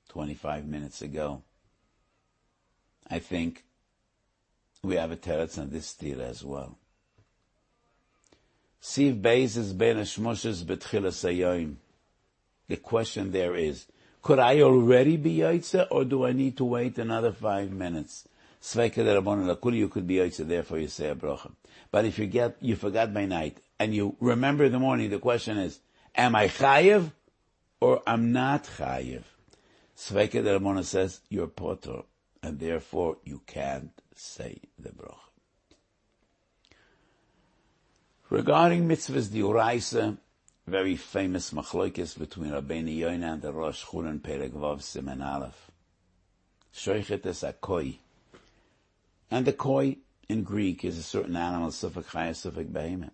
25 0.08 0.64
minutes 0.66 1.02
ago. 1.02 1.42
I 3.10 3.18
think 3.18 3.64
we 4.82 4.94
have 4.94 5.12
a 5.12 5.16
teretz 5.16 5.58
on 5.58 5.68
this 5.68 5.92
stira 5.92 6.20
as 6.20 6.42
well. 6.42 6.78
Siv 8.80 9.20
Beis 9.20 9.58
is 9.58 9.74
ben 9.74 9.96
Shmoshes 9.98 10.64
betchilas 10.64 11.22
hayoim. 11.22 11.74
The 12.66 12.78
question 12.78 13.30
there 13.30 13.54
is, 13.54 13.84
could 14.22 14.38
I 14.38 14.62
already 14.62 15.18
be 15.18 15.36
Yaitse, 15.36 15.86
or 15.90 16.06
do 16.06 16.24
I 16.24 16.32
need 16.32 16.56
to 16.56 16.64
wait 16.64 16.96
another 16.96 17.32
five 17.32 17.70
minutes? 17.72 18.26
Sveika 18.62 19.04
derabon 19.04 19.44
lakuli, 19.44 19.76
you 19.76 19.90
could 19.90 20.06
be 20.06 20.14
Yaitse, 20.14 20.48
therefore 20.48 20.78
you 20.78 20.88
say 20.88 21.10
a 21.10 21.14
bracha. 21.14 21.52
But 21.90 22.06
if 22.06 22.18
you 22.18 22.26
get, 22.26 22.56
you 22.62 22.74
forgot 22.74 23.12
by 23.12 23.26
night, 23.26 23.58
and 23.78 23.94
you 23.94 24.16
remember 24.20 24.64
in 24.64 24.72
the 24.72 24.78
morning, 24.78 25.10
the 25.10 25.18
question 25.18 25.58
is, 25.58 25.80
am 26.14 26.34
I 26.34 26.48
chayiv, 26.48 27.12
or 27.80 28.02
I'm 28.06 28.32
not 28.32 28.64
chayiv? 28.64 29.22
Sveika 29.96 30.42
derabon 30.42 30.82
says, 30.84 31.20
you're 31.28 31.46
potter, 31.46 32.02
and 32.42 32.58
therefore 32.58 33.18
you 33.24 33.40
can't 33.46 33.90
say 34.14 34.58
the 34.78 34.90
bracha. 34.90 35.18
Regarding 38.30 38.88
mitzvahs 38.88 39.28
diuraisa, 39.28 40.18
very 40.66 40.96
famous 40.96 41.50
machlokes 41.50 42.18
between 42.18 42.50
Rabbeinu 42.50 42.98
Yoina 42.98 43.34
and 43.34 43.42
the 43.42 43.52
Rosh 43.52 43.84
Chunan 43.84 44.20
Perek 44.20 44.50
Vav 44.50 44.78
Siman 44.78 45.24
Aleph. 45.24 45.70
Shoichet 46.74 47.26
es 47.26 47.42
akoi. 47.42 47.98
And 49.30 49.46
the 49.46 49.52
koi 49.52 49.98
in 50.28 50.42
Greek 50.42 50.84
is 50.84 50.98
a 50.98 51.02
certain 51.02 51.36
animal, 51.36 51.68
sufik 51.68 52.04
chaya, 52.06 52.30
sufik 52.30 52.72
behemoth. 52.72 53.10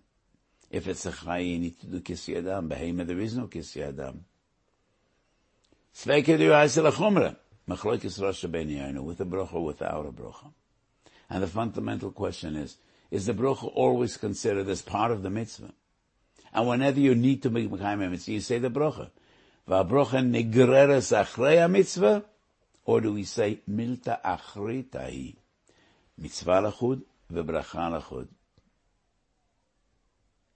If 0.71 0.87
it's 0.87 1.05
a 1.05 1.11
chaya, 1.11 1.45
you 1.45 1.59
need 1.59 1.79
to 1.81 1.85
do 1.85 1.99
kisi 1.99 2.37
adam. 2.37 2.69
Behemoth, 2.69 3.07
there 3.07 3.19
is 3.19 3.35
no 3.35 3.47
kisi 3.47 3.85
adam. 3.85 4.23
Sveike 5.93 6.37
diuraisa 6.37 6.89
lachumra. 6.89 7.35
Machlokes 7.69 8.21
Rosh 8.21 8.45
Rabbeinu 8.45 9.01
with 9.01 9.19
a 9.19 9.25
brocha 9.25 9.63
without 9.63 10.05
a 10.05 10.11
brocha. 10.11 10.51
And 11.29 11.43
the 11.43 11.47
fundamental 11.47 12.11
question 12.11 12.55
is, 12.55 12.77
is 13.11 13.25
the 13.25 13.33
bracha 13.33 13.69
always 13.75 14.15
considered 14.15 14.67
as 14.69 14.81
part 14.81 15.11
of 15.11 15.23
the 15.23 15.29
mitzvah? 15.29 15.73
And 16.53 16.67
whenever 16.67 16.99
you 16.99 17.15
need 17.15 17.43
to 17.43 17.49
make 17.49 17.69
Mekayim 17.69 18.09
mitzvah, 18.09 18.31
you 18.31 18.39
say 18.39 18.57
the 18.57 18.69
bracha. 18.69 19.11
V'abrocha 19.67 20.23
negreres 20.25 21.11
achrei 21.13 21.69
mitzvah, 21.69 22.23
or 22.85 23.01
do 23.01 23.13
we 23.13 23.25
say 23.25 23.59
milta 23.69 24.21
achritai? 24.21 25.35
Mitzvah 26.17 26.71
lachud 26.71 27.03
v'bracha 27.31 28.01
lachud. 28.01 28.27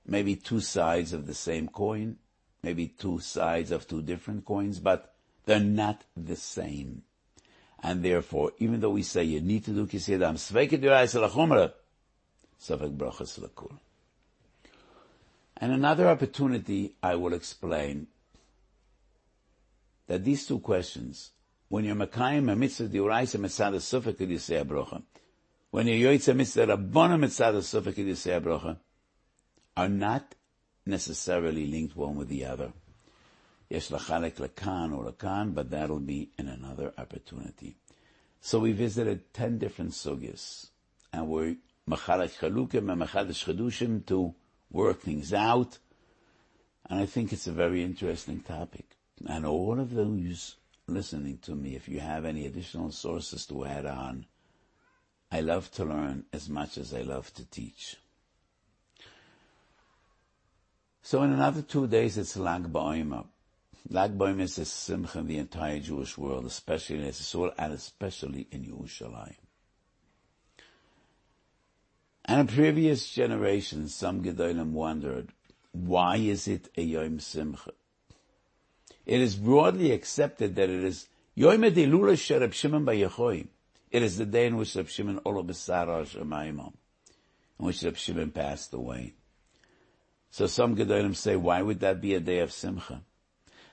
Maybe 0.07 0.35
two 0.35 0.59
sides 0.59 1.13
of 1.13 1.25
the 1.25 1.33
same 1.33 1.67
coin, 1.67 2.17
maybe 2.61 2.87
two 2.87 3.19
sides 3.19 3.71
of 3.71 3.87
two 3.87 4.01
different 4.01 4.45
coins, 4.45 4.79
but 4.79 5.13
they're 5.45 5.59
not 5.59 6.03
the 6.15 6.35
same. 6.35 7.03
And 7.81 8.03
therefore, 8.03 8.51
even 8.59 8.79
though 8.79 8.91
we 8.91 9.03
say 9.03 9.23
you 9.23 9.41
need 9.41 9.65
to 9.65 9.71
do 9.71 9.85
kisiyadam, 9.85 10.35
sveket 10.35 10.81
yurayis 10.81 11.19
lachumra, 11.21 11.73
Savak 12.59 12.95
Brachas 12.97 13.39
Lakul. 13.39 13.77
And 15.57 15.71
another 15.71 16.07
opportunity 16.07 16.95
I 17.01 17.15
will 17.15 17.33
explain 17.33 18.07
that 20.07 20.23
these 20.23 20.45
two 20.47 20.59
questions, 20.59 21.31
when 21.69 21.85
you're 21.85 21.95
Makayim 21.95 22.51
a 22.51 22.55
mitzvah 22.55 22.87
diuraisa 22.87 23.39
mitzvah 23.39 23.71
sufik 23.71 24.17
could 24.17 24.29
you 24.29 24.37
say 24.37 24.57
a 24.57 24.65
brocha? 24.65 25.01
When 25.71 25.87
you're 25.87 26.11
yoytza 26.11 26.35
mitzvah 26.35 26.67
rabbana 26.67 27.19
mitzvah 27.19 27.53
sufik 27.53 27.95
could 27.95 28.05
you 28.05 28.15
say 28.15 28.33
a 28.33 28.41
brocha? 28.41 28.77
Are 29.77 29.89
not 29.89 30.35
necessarily 30.85 31.65
linked 31.65 31.95
one 31.95 32.15
with 32.15 32.29
the 32.29 32.45
other. 32.45 32.71
Yes, 33.69 33.89
lachalek 33.89 34.35
lakan 34.35 34.95
or 34.95 35.11
lakan, 35.11 35.53
but 35.53 35.69
that'll 35.69 35.99
be 35.99 36.29
in 36.37 36.47
another 36.47 36.93
opportunity. 36.97 37.75
So 38.39 38.59
we 38.59 38.71
visited 38.71 39.33
ten 39.33 39.57
different 39.57 39.91
sugyas, 39.91 40.67
and 41.11 41.27
we're 41.27 41.55
Machalek 41.89 42.37
Chalukim 42.39 42.91
and 42.91 43.01
Machadash 43.01 43.45
Chadushim 43.45 44.05
to 44.07 44.33
work 44.71 45.01
things 45.01 45.33
out. 45.33 45.77
And 46.89 46.99
I 46.99 47.05
think 47.05 47.33
it's 47.33 47.47
a 47.47 47.51
very 47.51 47.83
interesting 47.83 48.39
topic. 48.41 48.85
And 49.27 49.45
all 49.45 49.79
of 49.79 49.93
those 49.93 50.55
listening 50.87 51.39
to 51.39 51.55
me, 51.55 51.75
if 51.75 51.87
you 51.87 51.99
have 51.99 52.25
any 52.25 52.45
additional 52.45 52.91
sources 52.91 53.45
to 53.47 53.65
add 53.65 53.85
on, 53.85 54.25
I 55.31 55.41
love 55.41 55.71
to 55.73 55.85
learn 55.85 56.25
as 56.31 56.49
much 56.49 56.77
as 56.77 56.93
I 56.93 57.01
love 57.01 57.33
to 57.33 57.45
teach. 57.45 57.97
So 61.05 61.21
in 61.21 61.31
another 61.31 61.61
two 61.61 61.85
days, 61.85 62.17
it's 62.17 62.35
Lag 62.35 62.63
Ba'omer. 62.63 63.25
Lag 63.91 64.17
Ba'omer 64.17 64.41
is 64.41 64.57
a 64.57 64.65
simcha 64.65 65.19
in 65.19 65.27
the 65.27 65.37
entire 65.37 65.77
Jewish 65.77 66.17
world, 66.17 66.47
especially 66.47 66.95
in 66.95 67.03
Israel 67.03 67.51
and 67.59 67.73
especially 67.73 68.47
in 68.51 68.65
Yerushalayim. 68.65 69.35
And 72.25 72.39
in 72.39 72.47
previous 72.47 73.07
generations, 73.07 73.93
some 73.93 74.23
Gedolim 74.23 74.71
wondered, 74.71 75.29
why 75.73 76.15
is 76.15 76.47
it 76.47 76.69
a 76.75 76.81
Yom 76.81 77.19
Simcha? 77.19 77.73
It 79.05 79.21
is 79.21 79.35
broadly 79.35 79.91
accepted 79.91 80.55
that 80.55 80.71
it 80.71 80.83
is 80.83 81.07
Yom 81.35 81.61
Elula 81.61 82.13
Sherab 82.13 82.53
Shimon 82.53 82.83
Bayachoy. 82.83 83.45
It 83.91 84.01
is 84.01 84.17
the 84.17 84.25
day 84.25 84.47
in 84.47 84.57
which 84.57 84.75
Reb 84.75 84.89
Shimon 84.89 85.19
Olo 85.23 85.43
Besara 85.43 86.03
Shemaimon, 86.07 86.73
in 87.59 87.65
which 87.67 87.83
Reb 87.83 87.95
Shimon 87.95 88.31
passed 88.31 88.73
away. 88.73 89.13
So 90.31 90.47
some 90.47 90.75
Gedolim 90.75 91.15
say, 91.15 91.35
why 91.35 91.61
would 91.61 91.79
that 91.79 92.01
be 92.01 92.13
a 92.13 92.19
day 92.19 92.39
of 92.39 92.51
Simcha? 92.51 93.01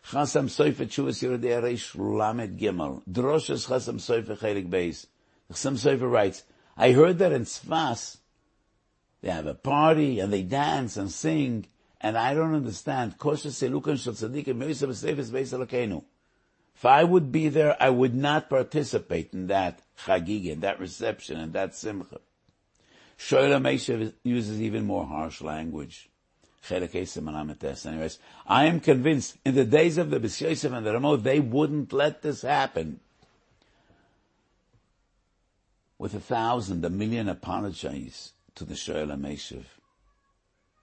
Chasam 0.06 0.46
Soifer 0.46 0.86
Chuvas 0.86 1.22
Yerodei 1.22 1.62
Reish 1.62 1.94
Lamed 1.96 2.58
Gimel. 2.58 3.02
Droshes 3.08 3.68
Chasam 3.68 3.96
Soifer 3.96 4.38
Chelik 4.38 4.68
Beis. 4.68 5.06
Chasam 5.50 5.74
Soifer 5.74 6.10
writes, 6.10 6.44
I 6.76 6.92
heard 6.92 7.18
that 7.18 7.32
in 7.32 7.44
Sfas, 7.44 8.18
they 9.20 9.30
have 9.30 9.46
a 9.46 9.54
party 9.54 10.18
and 10.20 10.32
they 10.32 10.42
dance 10.42 10.96
and 10.96 11.10
sing, 11.10 11.66
and 12.00 12.18
I 12.18 12.34
don't 12.34 12.54
understand. 12.54 13.14
If 16.74 16.84
I 16.84 17.04
would 17.04 17.32
be 17.32 17.48
there, 17.48 17.76
I 17.80 17.90
would 17.90 18.14
not 18.14 18.50
participate 18.50 19.32
in 19.32 19.46
that 19.46 19.82
chagig, 20.04 20.46
in 20.46 20.60
that 20.60 20.80
reception, 20.80 21.38
and 21.38 21.52
that 21.52 21.76
simcha. 21.76 22.20
Shoyla 23.16 23.60
Meshav 23.62 24.12
uses 24.24 24.60
even 24.60 24.84
more 24.84 25.06
harsh 25.06 25.40
language. 25.40 26.10
Anyways, 26.70 28.18
I 28.46 28.66
am 28.66 28.80
convinced 28.80 29.36
in 29.44 29.54
the 29.54 29.64
days 29.64 29.98
of 29.98 30.10
the 30.10 30.20
B'Yosef 30.20 30.76
and 30.76 30.86
the 30.86 30.92
Ramo, 30.92 31.16
they 31.16 31.40
wouldn't 31.40 31.92
let 31.92 32.22
this 32.22 32.42
happen. 32.42 33.00
With 35.98 36.14
a 36.14 36.20
thousand, 36.20 36.84
a 36.84 36.90
million 36.90 37.28
apologies, 37.28 38.32
to 38.54 38.64
the 38.64 38.74
Shoel 38.74 39.08
HaMeshiv. 39.08 39.64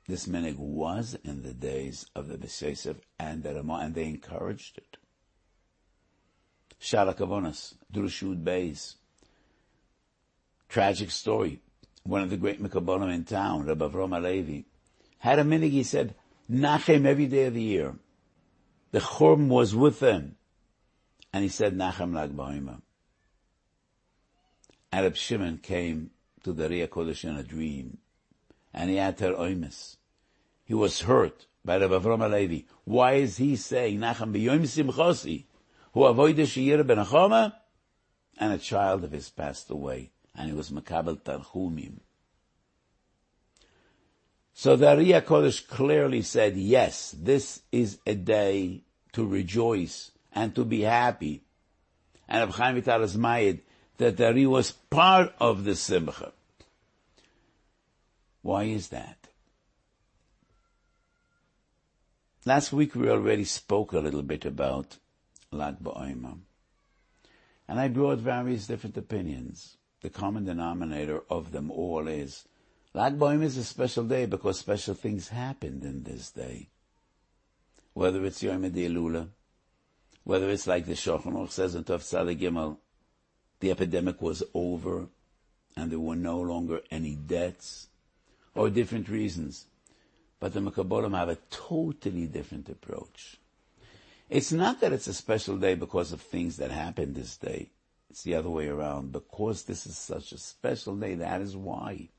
This 0.07 0.27
minig 0.27 0.57
was 0.57 1.17
in 1.23 1.43
the 1.43 1.53
days 1.53 2.07
of 2.15 2.27
the 2.27 2.37
B'Yosef 2.37 2.97
and 3.17 3.43
the 3.43 3.55
Ramah, 3.55 3.81
and 3.83 3.95
they 3.95 4.05
encouraged 4.05 4.79
it. 4.79 4.97
Shalakavonas, 6.81 7.75
Drushud 7.93 8.43
Beis. 8.43 8.95
Tragic 10.67 11.11
story. 11.11 11.61
One 12.03 12.21
of 12.21 12.29
the 12.29 12.37
great 12.37 12.61
Mikabonim 12.61 13.13
in 13.13 13.23
town, 13.23 13.65
Rabbi 13.65 13.85
Avrom 13.85 14.11
Alevi, 14.11 14.65
had 15.19 15.39
a 15.39 15.43
minig, 15.43 15.71
he 15.71 15.83
said, 15.83 16.15
Nachem 16.49 17.05
every 17.05 17.27
day 17.27 17.45
of 17.45 17.53
the 17.53 17.61
year. 17.61 17.95
The 18.91 18.99
Chorm 18.99 19.49
was 19.49 19.75
with 19.75 19.99
them. 19.99 20.35
And 21.31 21.43
he 21.43 21.49
said, 21.49 21.77
Nachem 21.77 22.13
Lag 22.13 22.35
Ba'ima. 22.35 22.81
Arab 24.91 25.15
Shimon 25.15 25.59
came 25.59 26.09
to 26.43 26.51
the 26.51 26.67
Ria 26.67 26.87
Kodesh 26.87 27.23
in 27.23 27.35
a 27.35 27.43
dream, 27.43 27.99
and 28.73 28.89
he 28.89 28.95
had 28.95 29.19
her 29.19 29.33
oimis. 29.33 29.97
He 30.65 30.73
was 30.73 31.01
hurt 31.01 31.45
by 31.63 31.77
Rabbi 31.77 31.93
Avram 31.93 32.19
Alevi. 32.21 32.65
Why 32.85 33.13
is 33.13 33.37
he 33.37 33.55
saying, 33.55 33.99
Nachem 33.99 34.33
b'yoim 34.33 34.63
simchosi, 34.63 35.45
who 35.93 36.05
avoided 36.05 36.47
Shiyir 36.47 36.85
ben? 36.87 37.53
And 38.37 38.53
a 38.53 38.57
child 38.57 39.03
of 39.03 39.11
his 39.11 39.29
passed 39.29 39.69
away, 39.69 40.11
and 40.33 40.49
he 40.49 40.55
was 40.55 40.71
Makabel 40.71 41.21
Tanchumim. 41.21 41.99
So 44.53 44.75
the 44.75 44.97
Ria 44.97 45.21
Kodesh 45.21 45.67
clearly 45.67 46.21
said, 46.21 46.57
yes, 46.57 47.15
this 47.17 47.61
is 47.71 47.99
a 48.05 48.15
day 48.15 48.83
to 49.13 49.25
rejoice 49.25 50.11
and 50.33 50.53
to 50.55 50.65
be 50.65 50.81
happy. 50.81 51.43
And 52.27 52.41
Reb 52.41 52.55
Chaim 52.55 52.75
Vital 52.75 53.07
Mayid 53.07 53.61
that 53.97 54.17
the 54.17 54.27
Ari 54.27 54.45
was 54.45 54.71
part 54.71 55.33
of 55.39 55.63
the 55.63 55.75
Simcha. 55.75 56.31
Why 58.41 58.63
is 58.63 58.89
that? 58.89 59.17
Last 62.45 62.71
week 62.71 62.95
we 62.95 63.09
already 63.09 63.43
spoke 63.43 63.91
a 63.91 63.99
little 63.99 64.23
bit 64.23 64.45
about 64.45 64.97
Lag 65.51 65.79
BaOmer. 65.79 66.39
And 67.67 67.79
I 67.79 67.89
brought 67.89 68.19
various 68.19 68.65
different 68.65 68.97
opinions. 68.97 69.77
The 70.01 70.09
common 70.09 70.45
denominator 70.45 71.21
of 71.29 71.51
them 71.51 71.69
all 71.69 72.07
is 72.07 72.47
Lag 72.91 73.19
BaOmer 73.19 73.43
is 73.43 73.55
a 73.55 73.63
special 73.63 74.03
day 74.03 74.25
because 74.25 74.57
special 74.57 74.95
things 74.95 75.29
happened 75.29 75.83
in 75.83 76.03
this 76.03 76.31
day. 76.31 76.69
Whether 77.93 78.25
it's 78.25 78.41
Yom 78.41 78.63
Elula, 78.63 79.27
whether 80.23 80.49
it's 80.49 80.65
like 80.65 80.87
the 80.87 80.93
Shulchan 80.93 81.51
says 81.51 81.75
in 81.75 81.83
Tov 81.83 82.01
Gimel, 82.39 82.77
the 83.59 83.69
epidemic 83.69 84.21
was 84.23 84.41
over 84.55 85.07
and 85.75 85.91
there 85.91 85.99
were 85.99 86.15
no 86.15 86.39
longer 86.39 86.81
any 86.89 87.15
deaths, 87.15 87.89
or 88.55 88.71
different 88.71 89.07
reasons. 89.07 89.67
But 90.39 90.53
the 90.53 90.59
Mekabolim 90.59 91.15
have 91.15 91.29
a 91.29 91.37
totally 91.51 92.25
different 92.25 92.69
approach. 92.69 93.37
It's 94.29 94.51
not 94.51 94.81
that 94.81 94.93
it's 94.93 95.07
a 95.07 95.13
special 95.13 95.57
day 95.57 95.75
because 95.75 96.11
of 96.11 96.21
things 96.21 96.57
that 96.57 96.71
happened 96.71 97.15
this 97.15 97.37
day. 97.37 97.69
It's 98.09 98.23
the 98.23 98.33
other 98.33 98.49
way 98.49 98.67
around. 98.67 99.11
Because 99.11 99.63
this 99.63 99.85
is 99.85 99.97
such 99.97 100.31
a 100.31 100.39
special 100.39 100.95
day, 100.95 101.13
that 101.15 101.41
is 101.41 101.55
why 101.55 102.09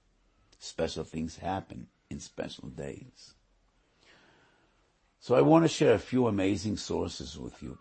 special 0.60 1.02
things 1.02 1.38
happen 1.38 1.88
in 2.08 2.20
special 2.20 2.68
days. 2.68 3.34
So 5.18 5.34
I 5.34 5.40
want 5.40 5.64
to 5.64 5.68
share 5.68 5.94
a 5.94 5.98
few 5.98 6.26
amazing 6.26 6.76
sources 6.76 7.36
with 7.36 7.62
you. 7.62 7.78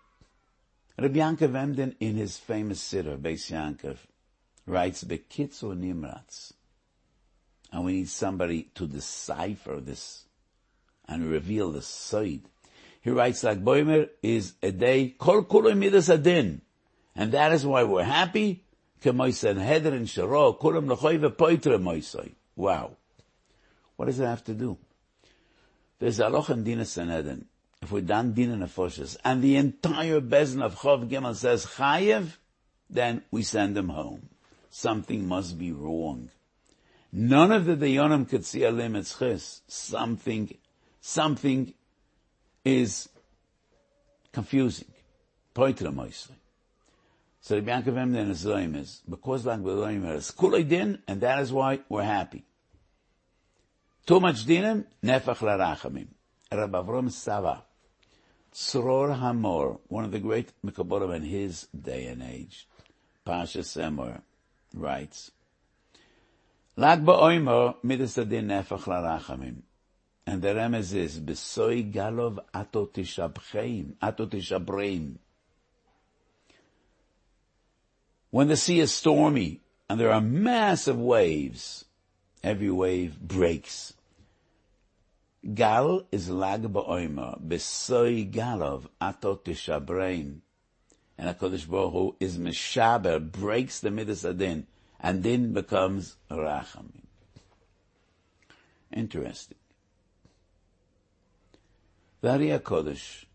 Rabbi 0.97 1.19
Yankov 1.19 1.55
Emden, 1.55 1.95
in 1.99 2.15
his 2.15 2.37
famous 2.37 2.81
sitter, 2.81 3.17
Beis 3.17 3.51
Yankov, 3.51 3.97
writes 4.65 5.03
Bekitzu 5.03 5.77
Nimratz. 5.77 6.53
And 7.71 7.85
we 7.85 7.93
need 7.93 8.09
somebody 8.09 8.63
to 8.75 8.87
decipher 8.87 9.79
this 9.79 10.25
and 11.07 11.29
reveal 11.29 11.71
the 11.71 11.81
side. 11.81 12.41
He 13.01 13.11
writes 13.11 13.43
like 13.43 13.63
Boimer 13.63 14.09
is 14.21 14.53
a 14.61 14.71
day, 14.71 15.15
Kol 15.17 15.43
Kulu 15.43 15.75
Midas 15.75 16.09
Adin. 16.09 16.61
And 17.15 17.31
that 17.31 17.51
is 17.53 17.65
why 17.65 17.83
we're 17.83 18.03
happy. 18.03 18.65
Kemoisen 19.01 19.63
Heder 19.63 19.95
and 19.95 20.07
Sharo, 20.07 20.59
Kulam 20.59 20.93
Lechoive 20.93 21.37
Poitre 21.37 21.77
Moisoi. 21.77 22.33
Wow. 22.59 22.97
What 23.95 24.07
does 24.07 24.19
it 24.19 24.25
have 24.25 24.43
to 24.43 24.53
do? 24.53 24.77
There's 25.99 26.19
a 26.19 26.27
loch 26.27 26.49
in 26.49 26.65
Dina 26.65 26.83
Sanhedrin. 26.83 27.45
If 27.81 27.89
we're 27.89 28.01
done 28.01 28.33
Nefoshes, 28.33 29.15
and 29.23 29.41
the 29.41 29.55
entire 29.55 30.19
Bezin 30.19 30.61
of 30.61 30.75
Chov 30.75 31.09
Gimel 31.09 31.35
says 31.35 31.65
Chayev, 31.65 32.35
then 32.89 33.21
we 33.31 33.43
send 33.43 33.77
them 33.77 33.87
home. 33.87 34.27
Something 34.69 35.25
must 35.25 35.57
be 35.57 35.71
wrong. 35.71 36.31
None 37.13 37.53
of 37.53 37.63
the 37.63 37.77
Dayonim 37.77 38.27
could 38.27 38.45
see 38.45 38.63
a 38.63 38.71
limit 38.71 39.15
chis. 39.17 39.61
Something, 39.69 40.53
something 40.99 41.73
is 42.65 43.07
confusing. 44.33 44.91
Poitra 45.55 45.93
Moisli. 45.93 46.35
So 47.39 47.55
the 47.55 47.71
Yankov 47.71 47.97
Emden 47.97 48.31
is 48.31 49.01
because 49.09 49.45
like 49.45 49.63
the 49.63 50.13
is 50.13 50.31
Kulay 50.31 50.67
Din, 50.67 51.01
and 51.07 51.21
that 51.21 51.39
is 51.39 51.53
why 51.53 51.79
we're 51.87 52.03
happy. 52.03 52.43
Too 54.09 54.19
much 54.19 54.43
dinim, 54.43 54.85
nefach 55.03 55.37
larachamim. 55.37 56.07
Rabbi 56.51 56.79
Avram 56.79 57.11
Sava, 57.11 57.61
Tzror 58.51 59.15
Hamor, 59.19 59.81
one 59.87 60.03
of 60.03 60.11
the 60.11 60.17
great 60.17 60.51
Mekaborim 60.65 61.17
in 61.17 61.21
his 61.21 61.67
day 61.79 62.07
and 62.07 62.23
age, 62.23 62.67
Parshas 63.23 63.77
Emor, 63.79 64.21
writes, 64.73 65.29
Lag 66.75 67.05
ba'oimer 67.05 67.75
midas 67.83 68.17
adin 68.17 68.47
nefach 68.47 68.85
larachamim. 68.85 69.57
And 70.25 70.41
the 70.41 70.55
remez 70.55 70.95
is, 70.95 71.19
Besoy 71.19 71.93
galov 71.93 72.39
ato 72.51 72.87
tishabcheim, 72.87 73.93
ato 74.01 74.25
tishabreim. 74.25 75.17
When 78.31 78.47
the 78.47 78.57
sea 78.57 78.79
is 78.79 78.91
stormy 78.91 79.61
and 79.87 79.99
there 79.99 80.11
are 80.11 80.19
massive 80.19 80.97
waves, 80.97 81.85
every 82.43 82.71
wave 82.71 83.19
breaks. 83.19 83.93
Gal 85.53 86.05
is 86.11 86.29
lag 86.29 86.63
ba'oima, 86.63 87.39
besoy 87.41 88.29
galov 88.29 88.87
atot 89.01 89.43
tishabrein. 89.43 90.39
And 91.17 91.37
HaKadosh 91.37 91.67
Baruch 91.67 91.91
Hu 91.93 92.15
is 92.19 92.37
mishaber, 92.37 93.19
breaks 93.19 93.79
the 93.79 93.91
midas 93.91 94.25
adin, 94.25 94.67
and 94.99 95.23
then 95.23 95.53
becomes 95.53 96.17
rachamim. 96.29 97.05
Interesting. 98.91 99.57
The 102.21 102.31
Ari 102.31 102.47
HaKodesh, 102.47 103.25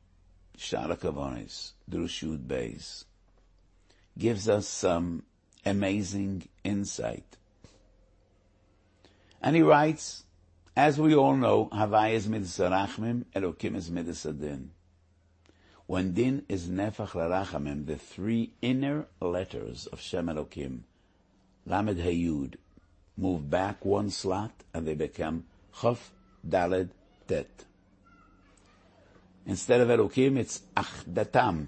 Drushud 0.58 2.46
Beis, 2.46 3.04
gives 4.18 4.48
us 4.48 4.68
some 4.68 5.22
amazing 5.64 6.48
insight. 6.62 7.38
And 9.40 9.56
he 9.56 9.62
writes, 9.62 10.23
as 10.76 10.98
we 10.98 11.14
all 11.14 11.36
know, 11.36 11.68
Havai 11.72 12.14
is 12.14 12.28
midas 12.28 12.58
rachmim, 12.58 13.24
Elokim 13.34 13.76
is 13.76 13.90
midas 13.90 14.24
adin. 14.24 14.70
When 15.86 16.14
din 16.14 16.44
is 16.48 16.68
nefach 16.68 17.10
larachamim, 17.10 17.86
the 17.86 17.96
three 17.96 18.54
inner 18.60 19.06
letters 19.20 19.86
of 19.86 20.00
Shem 20.00 20.26
Elokim, 20.26 20.80
Lamed 21.66 21.98
Hayud, 21.98 22.56
move 23.16 23.48
back 23.48 23.84
one 23.84 24.10
slot 24.10 24.52
and 24.72 24.86
they 24.86 24.94
become 24.94 25.44
Chaf 25.80 26.10
Daled 26.46 26.90
Tet. 27.28 27.64
Instead 29.46 29.80
of 29.82 29.88
Elokim, 29.88 30.38
it's 30.38 30.62
Achdatam, 30.76 31.66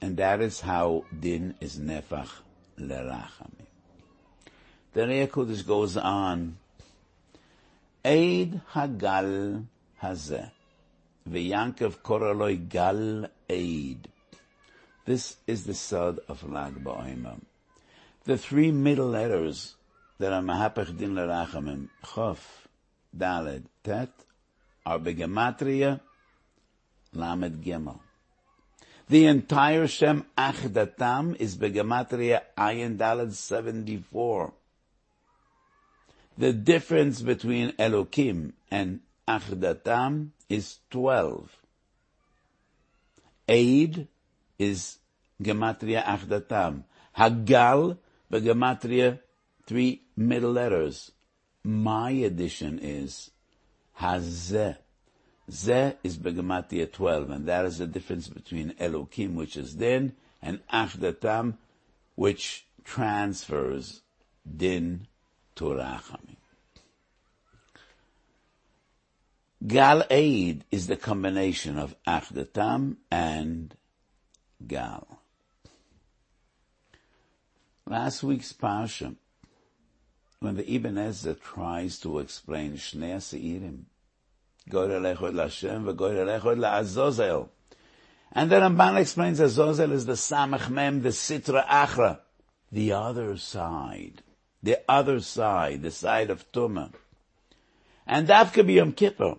and 0.00 0.16
that 0.18 0.40
is 0.40 0.60
how 0.60 1.04
din 1.18 1.54
is 1.60 1.78
nefach 1.78 2.30
lerachamim. 2.78 3.66
The 4.92 5.02
Ari 5.02 5.26
HaKodesh 5.26 5.66
goes 5.66 5.96
on 5.96 6.58
Eid 8.08 8.62
Hagal 8.72 9.66
Hazeh. 10.02 10.50
V'Yankov 11.28 11.98
Koroloi 11.98 12.66
Gal 12.66 13.28
Eid. 13.50 14.08
This 15.04 15.36
is 15.46 15.64
the 15.64 15.74
sod 15.74 16.18
of 16.26 16.42
Lag 16.50 16.82
Ba'oimah. 16.82 17.38
The 18.24 18.38
three 18.38 18.70
middle 18.70 19.08
letters 19.08 19.74
that 20.18 20.32
are 20.32 20.40
Mahapach 20.40 20.96
Din 20.96 21.16
Lerachamim, 21.16 21.90
Chof, 22.02 22.38
Daled, 23.14 23.64
Tet, 23.84 24.08
are 24.86 24.98
Begematria, 24.98 26.00
Lamed 27.12 27.62
Gimel. 27.62 28.00
The 29.10 29.26
entire 29.26 29.86
Shem 29.86 30.24
Achdatam 30.36 31.36
is 31.38 31.58
Begematria 31.58 32.40
Ayin 32.56 32.96
Daled 32.96 33.32
74 33.32 34.54
the 36.38 36.52
difference 36.52 37.20
between 37.20 37.72
Elokim 37.72 38.52
and 38.70 39.00
Achdatam 39.26 40.28
is 40.48 40.78
12. 40.90 41.50
Eid 43.48 44.06
is 44.56 44.98
Gematria 45.42 46.04
Achdatam. 46.04 46.84
Hagal, 47.16 47.98
the 48.30 48.40
Gematria, 48.40 49.18
three 49.66 50.02
middle 50.16 50.52
letters. 50.52 51.10
My 51.64 52.10
addition 52.12 52.78
is 52.78 53.32
Hazeh. 54.00 54.76
Zeh 55.50 55.96
is 56.04 56.18
Begematria 56.18 56.92
12, 56.92 57.30
and 57.30 57.46
that 57.46 57.64
is 57.64 57.78
the 57.78 57.86
difference 57.86 58.28
between 58.28 58.74
Elokim, 58.74 59.34
which 59.34 59.56
is 59.56 59.74
din, 59.74 60.12
and 60.40 60.60
Achdatam, 60.72 61.54
which 62.14 62.66
transfers 62.84 64.02
din 64.56 65.08
Gal 69.66 70.04
Eid 70.10 70.64
is 70.70 70.86
the 70.86 70.96
combination 70.96 71.78
of 71.78 71.96
Achdatam 72.06 72.96
and 73.10 73.74
Gal. 74.64 75.20
Last 77.86 78.22
week's 78.22 78.52
Parsha, 78.52 79.16
when 80.40 80.56
the 80.56 80.74
Ibn 80.74 80.96
Ezra 80.96 81.34
tries 81.34 81.98
to 82.00 82.20
explain 82.20 82.74
Shnei 82.74 83.16
Seirim, 83.16 83.86
and 84.70 85.04
then 88.50 88.62
Ramban 88.62 89.00
explains 89.00 89.40
Azozel 89.40 89.92
is 89.92 90.06
the 90.06 90.12
Samach 90.12 90.68
Mem, 90.68 91.02
the 91.02 91.08
Sitra 91.08 91.66
Achra, 91.66 92.20
the 92.70 92.92
other 92.92 93.36
side 93.38 94.22
the 94.62 94.78
other 94.88 95.20
side, 95.20 95.82
the 95.82 95.90
side 95.90 96.30
of 96.30 96.50
Tumah. 96.52 96.92
And 98.06 98.26
that 98.28 98.52
could 98.52 98.66
be 98.66 98.74
Yom 98.74 98.92
Kippur. 98.92 99.36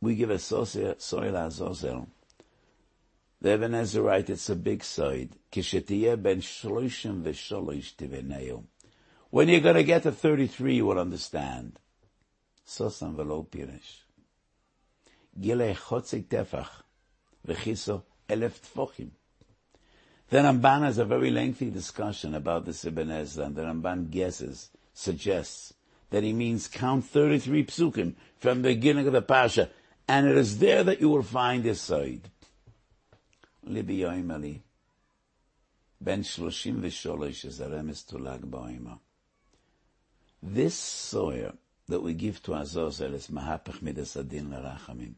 We 0.00 0.16
give 0.16 0.30
a 0.30 0.38
soil 0.38 0.96
azozel. 0.98 2.08
The 3.40 3.52
Ibn 3.54 3.74
Ezra 3.74 4.02
writes 4.02 4.30
it's 4.30 4.50
a 4.50 4.56
big 4.56 4.84
side. 4.84 5.30
Kishetiyeh 5.50 6.22
ben 6.22 6.40
shloishim 6.40 7.22
v'sholoish 7.22 7.94
tiveneu. 7.96 8.64
When 9.30 9.48
you're 9.48 9.60
going 9.60 9.76
to 9.76 9.84
get 9.84 10.04
to 10.04 10.12
33, 10.12 10.76
you 10.76 10.86
will 10.86 10.98
understand. 10.98 11.78
Sosan 12.66 13.16
v'lo 13.16 13.46
pirish. 13.46 14.02
Gile 15.40 15.74
chotzik 15.74 16.26
tefach 16.26 16.68
v'chiso 17.46 18.02
elef 18.28 18.60
tfochim. 18.60 19.10
The 20.32 20.38
Ramban 20.38 20.80
has 20.84 20.96
a 20.96 21.04
very 21.04 21.30
lengthy 21.30 21.68
discussion 21.68 22.34
about 22.34 22.64
this 22.64 22.86
Ibn 22.86 23.10
Ezra, 23.10 23.44
and 23.44 23.54
the 23.54 23.64
Ramban 23.64 24.10
guesses, 24.10 24.70
suggests, 24.94 25.74
that 26.08 26.22
he 26.22 26.32
means 26.32 26.68
count 26.68 27.04
33 27.04 27.66
psukim 27.66 28.14
from 28.38 28.62
the 28.62 28.70
beginning 28.70 29.06
of 29.06 29.12
the 29.12 29.20
Pasha, 29.20 29.68
and 30.08 30.26
it 30.26 30.38
is 30.38 30.58
there 30.58 30.84
that 30.84 31.02
you 31.02 31.10
will 31.10 31.22
find 31.22 31.62
this 31.62 31.82
side. 31.82 32.30
Libi 33.68 33.98
Yoimali, 33.98 34.60
Ben 36.00 36.22
Shloshim 36.22 36.80
V'Sholosh 36.80 37.44
is 37.44 37.60
a 37.60 37.66
remes 37.66 38.06
to 38.06 38.16
Lag 38.16 38.40
Ba'ima. 38.40 39.00
This 40.42 40.74
soyer, 40.74 41.52
that 41.88 42.02
we 42.02 42.14
give 42.14 42.42
to 42.44 42.54
Azazel 42.54 43.12
is 43.12 43.26
Mahapach 43.26 43.82
Midas 43.82 44.16
Adin 44.16 44.46
Larachamim. 44.46 45.12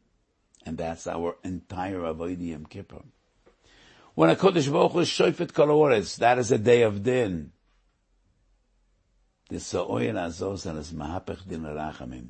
And 0.67 0.77
that's 0.77 1.07
our 1.07 1.37
entire 1.45 2.01
Avodah 2.01 2.49
Yom 2.49 2.67
Kippur. 2.67 3.03
When 4.15 4.31
a 4.31 4.37
Kodesh 4.37 4.71
Baruch 4.71 4.93
Hu 4.93 5.01
is 5.01 5.09
Shofet 5.09 5.53
Kol 5.53 5.89
that 6.19 6.39
is 6.39 6.53
a 6.53 6.59
day 6.59 6.83
of 6.83 7.03
din. 7.03 7.51
The 9.49 9.59
Sa'oyer 9.59 10.17
Azazel 10.17 10.79
is 10.79 10.93
Mahapach 10.93 11.49
Din 11.49 11.62
Larachamim. 11.62 12.29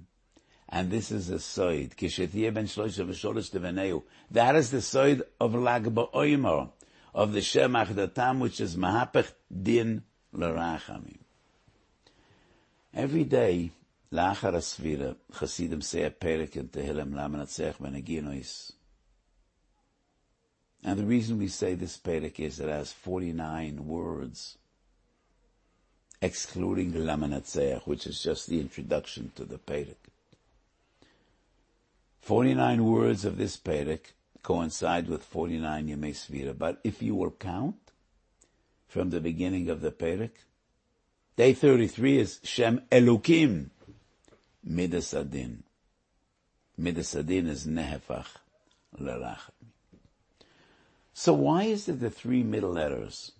And 0.66 0.90
this 0.90 1.10
is 1.10 1.28
the 1.28 1.36
Soid. 1.36 1.94
Kishetiyeh 1.94 2.54
ben 2.54 2.64
Shloisha 2.64 3.06
v'sholish 3.06 3.50
teveneu. 3.52 4.02
That 4.30 4.56
is 4.56 4.70
the 4.70 4.78
Soid 4.78 5.22
of 5.38 5.54
Lag 5.54 5.84
Ba'oimer, 5.84 6.70
of 7.14 7.32
the 7.34 7.42
Shem 7.42 7.72
Achdatam, 7.74 8.38
which 8.38 8.62
is 8.62 8.76
Mahapach 8.76 9.30
Din 9.52 10.04
Larachamim. 10.34 11.18
Every 12.94 13.24
day, 13.24 13.72
Lachar 14.10 14.54
Asvira, 14.54 15.16
Chasidim 15.38 15.82
say 15.82 16.04
a 16.04 16.10
Perek 16.10 16.56
in 16.56 16.68
Tehillim, 16.68 17.12
Lamanatzeach 17.12 17.76
Beneginois. 17.76 18.72
And 20.84 20.98
the 20.98 21.04
reason 21.06 21.38
we 21.38 21.48
say 21.48 21.74
this 21.74 21.96
Perek 21.96 22.38
is 22.38 22.60
it 22.60 22.68
has 22.68 22.92
49 22.92 23.86
words, 23.86 24.58
excluding 26.20 26.92
Lamanatzeach, 26.92 27.86
which 27.86 28.06
is 28.06 28.22
just 28.22 28.48
the 28.48 28.60
introduction 28.60 29.32
to 29.36 29.46
the 29.46 29.56
Perek. 29.56 29.96
49 32.20 32.84
words 32.84 33.24
of 33.24 33.38
this 33.38 33.56
Perek 33.56 34.12
coincide 34.42 35.08
with 35.08 35.24
49 35.24 35.88
Yemei 35.88 36.10
Svira, 36.10 36.56
but 36.56 36.80
if 36.84 37.02
you 37.02 37.14
will 37.14 37.30
count 37.30 37.76
from 38.86 39.08
the 39.08 39.20
beginning 39.20 39.70
of 39.70 39.80
the 39.80 39.90
Perek, 39.90 40.32
day 41.36 41.54
33 41.54 42.18
is 42.18 42.40
Shem 42.42 42.82
Elukim, 42.92 43.70
Midas 44.62 45.14
Adin. 45.14 45.62
Midas 46.76 47.14
Adin 47.14 47.46
is 47.48 47.66
Nehefach 47.66 48.26
Lerachim. 49.00 49.53
So 51.14 51.32
why 51.32 51.62
is 51.62 51.88
it 51.88 52.00
the 52.00 52.10
three 52.10 52.42
middle 52.42 52.72
letters? 52.72 53.32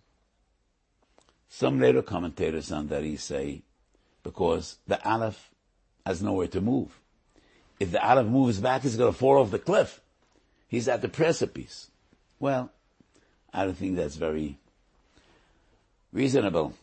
Some 1.49 1.81
later 1.81 2.03
commentators 2.03 2.70
on 2.70 2.87
that 2.89 3.03
he 3.03 3.16
say, 3.16 3.62
because 4.22 4.79
the 4.87 5.05
Aleph 5.07 5.51
has 6.07 6.22
nowhere 6.22 6.47
to 6.49 6.61
move. 6.61 7.01
If 7.81 7.91
the 7.91 8.03
Aleph 8.03 8.29
moves 8.29 8.61
back, 8.61 8.83
he's 8.83 8.97
going 8.97 9.12
to 9.12 9.18
fall 9.18 9.39
off 9.39 9.51
the 9.51 9.59
cliff. 9.59 10.01
He's 10.68 10.87
at 10.87 11.03
the 11.03 11.09
precipice. 11.09 11.91
Well, 12.39 12.70
I 13.53 13.64
don't 13.64 13.77
think 13.77 13.97
that's 13.97 14.16
very 14.16 14.59
reasonable 16.12 16.75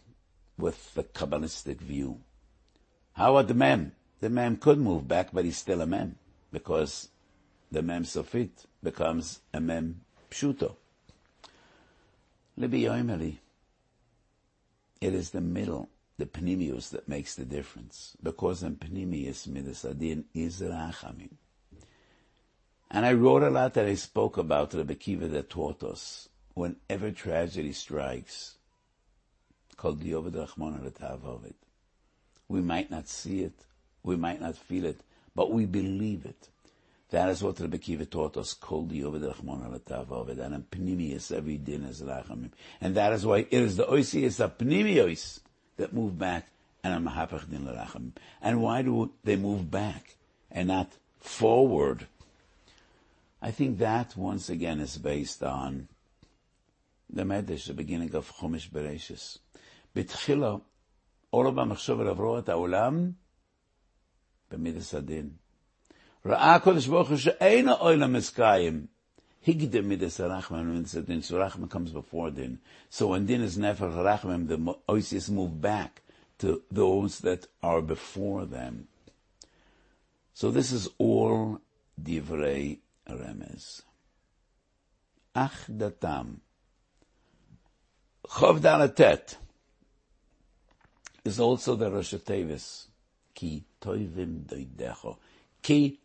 with 0.58 0.94
the 0.94 1.04
Kabbalistic 1.04 1.80
view. 1.80 2.20
How 3.14 3.36
about 3.36 3.48
the 3.48 3.54
Mem? 3.54 3.94
The 4.20 4.30
Mem 4.30 4.58
could 4.58 4.78
move 4.78 5.08
back, 5.08 5.30
but 5.32 5.46
he's 5.46 5.58
still 5.58 5.82
a 5.82 5.88
Mem, 5.88 6.18
because 6.52 7.08
the 7.72 7.82
Mem 7.82 8.04
Sofit 8.04 8.66
becomes 8.84 9.40
a 9.54 9.62
Mem 9.62 10.02
Pshuto. 10.32 10.76
Libby 12.58 12.84
Yoimeli, 12.84 13.38
it 15.00 15.14
is 15.14 15.30
the 15.30 15.42
middle 15.42 15.90
the 16.22 16.26
panemius 16.28 16.90
that 16.92 17.08
makes 17.08 17.36
the 17.36 17.46
difference. 17.46 18.16
Because 18.22 18.62
in 18.64 18.76
panemius 18.76 19.48
midas 19.48 19.84
adin 19.84 20.26
is 20.34 20.62
rachamim. 20.62 21.32
And 22.92 23.06
I 23.06 23.14
wrote 23.14 23.44
a 23.44 23.50
lot 23.50 23.74
that 23.74 23.86
I 23.86 23.96
spoke 23.96 24.38
about 24.38 24.74
Rebbe 24.74 24.96
Kiva 24.96 25.28
that 25.30 25.50
taught 25.50 25.82
us 25.84 26.30
whenever 26.54 27.10
tragedy 27.12 27.74
strikes, 27.74 28.56
called 29.78 30.04
Yovad 30.04 30.34
Rachmon 30.34 31.54
We 32.48 32.62
might 32.62 32.92
not 32.92 33.08
see 33.08 33.42
it, 33.42 33.66
we 34.04 34.16
might 34.16 34.42
not 34.42 34.56
feel 34.56 34.86
it, 34.86 35.02
but 35.34 35.52
we 35.52 35.66
believe 35.66 36.26
it. 36.26 36.50
That 37.11 37.29
is 37.29 37.43
what 37.43 37.61
Rebbe 37.61 37.79
Kiva 37.79 38.05
taught 38.05 38.37
us, 38.37 38.53
called 38.53 38.91
Yovad 38.91 39.33
Rachmon 39.33 39.65
and 40.45 40.55
in 40.55 40.63
Pnimius 40.65 41.31
every 41.31 41.57
din 41.57 41.85
is 41.85 42.03
Rachamim. 42.03 42.51
And 42.81 42.97
that 42.97 43.13
is 43.13 43.25
why 43.25 43.39
it 43.39 43.53
is 43.53 43.77
the 43.77 43.85
Oisius 43.85 44.41
of 44.41 44.59
Pnimius 44.59 45.41
that 45.77 45.93
move 45.93 46.19
back 46.19 46.49
and 46.83 46.95
are 46.95 47.13
mahapach 47.13 47.49
din 47.49 47.65
l'racham. 47.65 48.13
And 48.43 48.61
why 48.61 48.83
do 48.83 49.13
they 49.23 49.37
move 49.37 49.71
back 49.71 50.17
and 50.51 50.69
not 50.69 50.93
forward? 51.21 52.07
I 53.41 53.53
think 53.53 53.79
that 53.79 54.17
once 54.17 54.49
again 54.49 54.81
is 54.81 54.99
based 54.99 55.43
on 55.43 55.89
the 57.09 57.23
Medrash, 57.23 57.69
the 57.69 57.75
beginning 57.75 58.15
of 58.15 58.33
Chumash 58.37 58.69
Bereshis. 58.69 59.39
בתחילה, 59.97 60.57
אור 61.33 61.51
במחשב 61.51 62.01
לברוא 62.01 62.39
את 62.39 62.49
העולם 62.49 63.11
במידס 64.51 64.95
הדין. 64.95 65.31
ראה 66.27 66.55
הקדוש 66.55 66.87
ברוך 66.87 67.09
הוא 67.09 67.17
שאין 67.17 67.69
העולם 67.69 68.13
מסקיים. 68.13 68.87
Higdem 69.47 69.87
midas 69.87 70.19
rachman 70.19 70.67
means 70.75 70.91
that 70.93 71.07
din 71.07 71.21
surachman 71.21 71.71
comes 71.71 71.93
before 71.93 72.33
din. 72.33 72.59
So 72.91 73.09
when 73.09 73.27
din 73.27 73.43
is 73.43 73.57
nefer 73.57 73.89
rachman, 73.89 74.49
the 74.49 74.59
oisius 74.89 75.31
move 75.31 75.61
back 75.61 76.03
to 76.39 76.63
those 76.69 77.21
that 77.21 77.47
are 77.63 77.81
before 77.81 78.45
them. 78.45 78.89
So 80.35 80.51
this 80.51 80.73
is 80.73 80.89
all 80.99 81.61
divrei 82.01 82.79
remez. 83.09 83.83
Ach 85.35 85.69
datam. 85.71 86.39
Chov 88.27 88.59
dalatet 88.59 89.37
is 91.25 91.39
also 91.39 91.77
the 91.77 91.89
Rosh 91.89 92.15
Tevis. 92.15 92.87
Ki 93.33 93.63
toivim 93.81 94.41
doidecho. 94.45 95.19
Ki 95.63 96.00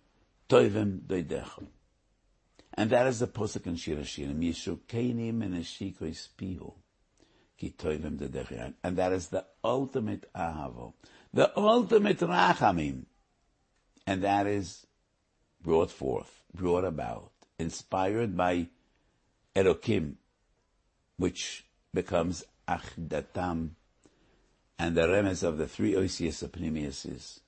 toivim 0.49 1.01
doidecho. 1.01 1.67
And 2.75 2.91
that 2.91 3.07
is 3.07 3.21
the 3.21 3.27
posuk 3.27 3.67
in 3.67 3.77
Shir 3.77 3.97
Hashirim. 3.97 4.33
And 5.43 5.55
Eshikois 5.55 6.29
Pihu. 6.39 6.75
Ki 7.57 7.75
toivim 7.77 8.19
dedechian. 8.19 8.75
And 8.85 8.97
that 8.99 9.13
is 9.13 9.29
the 9.29 9.45
ultimate 9.65 10.31
ahavo. 10.35 10.93
The 11.33 11.59
ultimate 11.59 12.19
rachamim. 12.19 13.05
And 14.07 14.23
that 14.23 14.47
is 14.47 14.87
brought 15.63 15.91
forth, 15.91 16.45
brought 16.55 16.85
about, 16.85 17.33
inspired 17.59 18.37
by 18.37 18.69
Elokim, 19.57 20.15
which 21.17 21.65
becomes 21.93 22.45
Achdatam. 22.69 23.71
And 24.79 24.97
the 24.97 25.03
remes 25.09 25.43
of 25.43 25.57
the 25.57 25.67
three 25.67 25.95
Oisias 25.95 27.07
is 27.07 27.41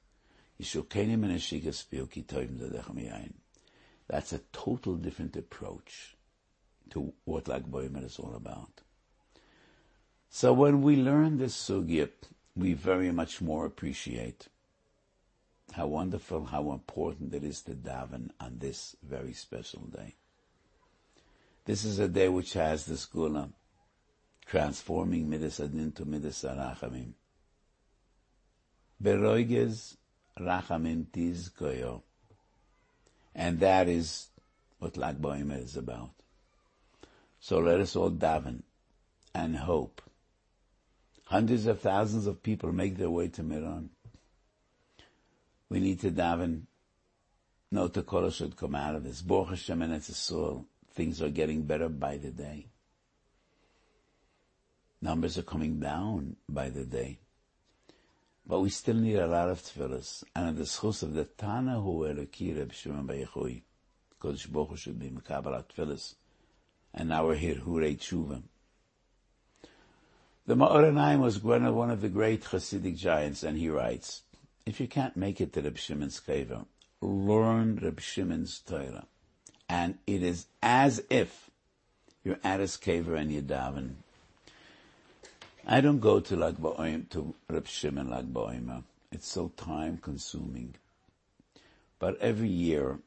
That's 4.08 4.32
a 4.32 4.38
total 4.52 4.96
different 4.96 5.36
approach 5.36 6.16
to 6.90 7.12
what 7.24 7.48
Lag 7.48 7.64
is 8.02 8.18
all 8.18 8.34
about. 8.34 8.80
So 10.30 10.52
when 10.52 10.82
we 10.82 10.96
learn 10.96 11.38
this 11.38 11.56
sugya, 11.56 12.10
we 12.56 12.72
very 12.72 13.12
much 13.12 13.40
more 13.40 13.66
appreciate 13.66 14.48
how 15.72 15.86
wonderful, 15.86 16.46
how 16.46 16.72
important 16.72 17.34
it 17.34 17.44
is 17.44 17.62
to 17.62 17.74
daven 17.74 18.30
on 18.40 18.58
this 18.58 18.96
very 19.02 19.32
special 19.32 19.82
day. 19.82 20.16
This 21.66 21.84
is 21.84 21.98
a 21.98 22.08
day 22.08 22.28
which 22.28 22.54
has 22.54 22.86
this 22.86 23.04
gula, 23.04 23.50
transforming 24.46 25.28
midas 25.28 25.60
adin 25.60 25.92
to 25.92 26.04
midas 26.06 26.42
arachamim. 26.42 27.12
Beroiges 29.02 29.97
rachamim 30.38 31.06
tizkoyo. 31.06 32.02
And 33.34 33.60
that 33.60 33.88
is 33.88 34.28
what 34.78 34.96
Lag 34.96 35.20
BaOmer 35.20 35.62
is 35.62 35.76
about. 35.76 36.10
So 37.40 37.58
let 37.58 37.80
us 37.80 37.94
all 37.96 38.10
daven 38.10 38.62
and 39.34 39.56
hope. 39.56 40.02
Hundreds 41.24 41.66
of 41.66 41.80
thousands 41.80 42.26
of 42.26 42.42
people 42.42 42.72
make 42.72 42.96
their 42.96 43.10
way 43.10 43.28
to 43.28 43.42
Meron. 43.42 43.90
We 45.68 45.80
need 45.80 46.00
to 46.00 46.10
daven. 46.10 46.62
No 47.70 47.88
Takora 47.88 48.32
should 48.32 48.56
come 48.56 48.74
out 48.74 48.94
of 48.94 49.04
this. 49.04 49.20
Baruch 49.20 49.50
Hashem 49.50 49.82
and 49.82 50.02
soul. 50.02 50.64
Things 50.94 51.20
are 51.20 51.28
getting 51.28 51.62
better 51.62 51.88
by 51.88 52.16
the 52.16 52.30
day. 52.30 52.66
Numbers 55.00 55.38
are 55.38 55.42
coming 55.42 55.78
down 55.78 56.36
by 56.48 56.70
the 56.70 56.84
day. 56.84 57.18
But 58.48 58.60
we 58.60 58.70
still 58.70 58.94
need 58.94 59.16
a 59.16 59.26
lot 59.26 59.50
of 59.50 59.60
tefillahs. 59.60 60.24
And 60.34 60.56
the 60.56 60.64
schus 60.64 61.02
of 61.02 61.12
the 61.12 61.24
Tana 61.24 61.80
Hu 61.80 62.06
Eloki 62.06 62.56
Reb 62.56 62.72
Shimon 62.72 63.04
bar 63.04 63.16
Yochai, 63.16 63.60
Kodesh 64.20 64.50
Baruch 64.50 64.78
should 64.78 64.98
be 64.98 65.10
Mekabalat 65.10 65.66
tefillahs. 65.68 66.14
And 66.94 67.10
now 67.10 67.26
we're 67.26 67.34
here, 67.34 67.56
Hurei 67.56 67.98
Tshuva. 67.98 68.42
The 70.46 70.54
Ma'or 70.54 71.20
was 71.20 71.42
one 71.42 71.90
of 71.90 72.00
the 72.00 72.08
great 72.08 72.42
Hasidic 72.44 72.96
giants, 72.96 73.42
and 73.42 73.58
he 73.58 73.68
writes, 73.68 74.22
if 74.64 74.80
you 74.80 74.88
can't 74.88 75.14
make 75.14 75.42
it 75.42 75.52
to 75.52 75.60
Reb 75.60 75.76
Shimon's 75.76 76.18
Keva, 76.20 76.64
learn 77.02 77.78
Reb 77.82 78.00
Shimon's 78.00 78.58
Torah. 78.60 79.06
And 79.68 79.98
it 80.06 80.22
is 80.22 80.46
as 80.62 81.02
if 81.10 81.50
you're 82.24 82.40
at 82.42 82.60
his 82.60 82.78
Keva 82.78 83.18
and 83.18 83.30
you 83.30 83.42
daven 83.42 83.96
I 85.70 85.82
don't 85.82 86.00
go 86.00 86.18
to 86.18 86.34
Lag 86.34 86.56
Ba'oim, 86.56 87.10
to 87.10 87.34
Reb 87.46 87.66
Shimon 87.66 88.08
Lag 88.08 88.32
Ba'oim. 88.32 88.84
It's 89.12 89.28
so 89.28 89.48
time 89.54 89.98
consuming. 89.98 90.76
But 91.98 92.18
every 92.22 92.48
year, 92.48 93.00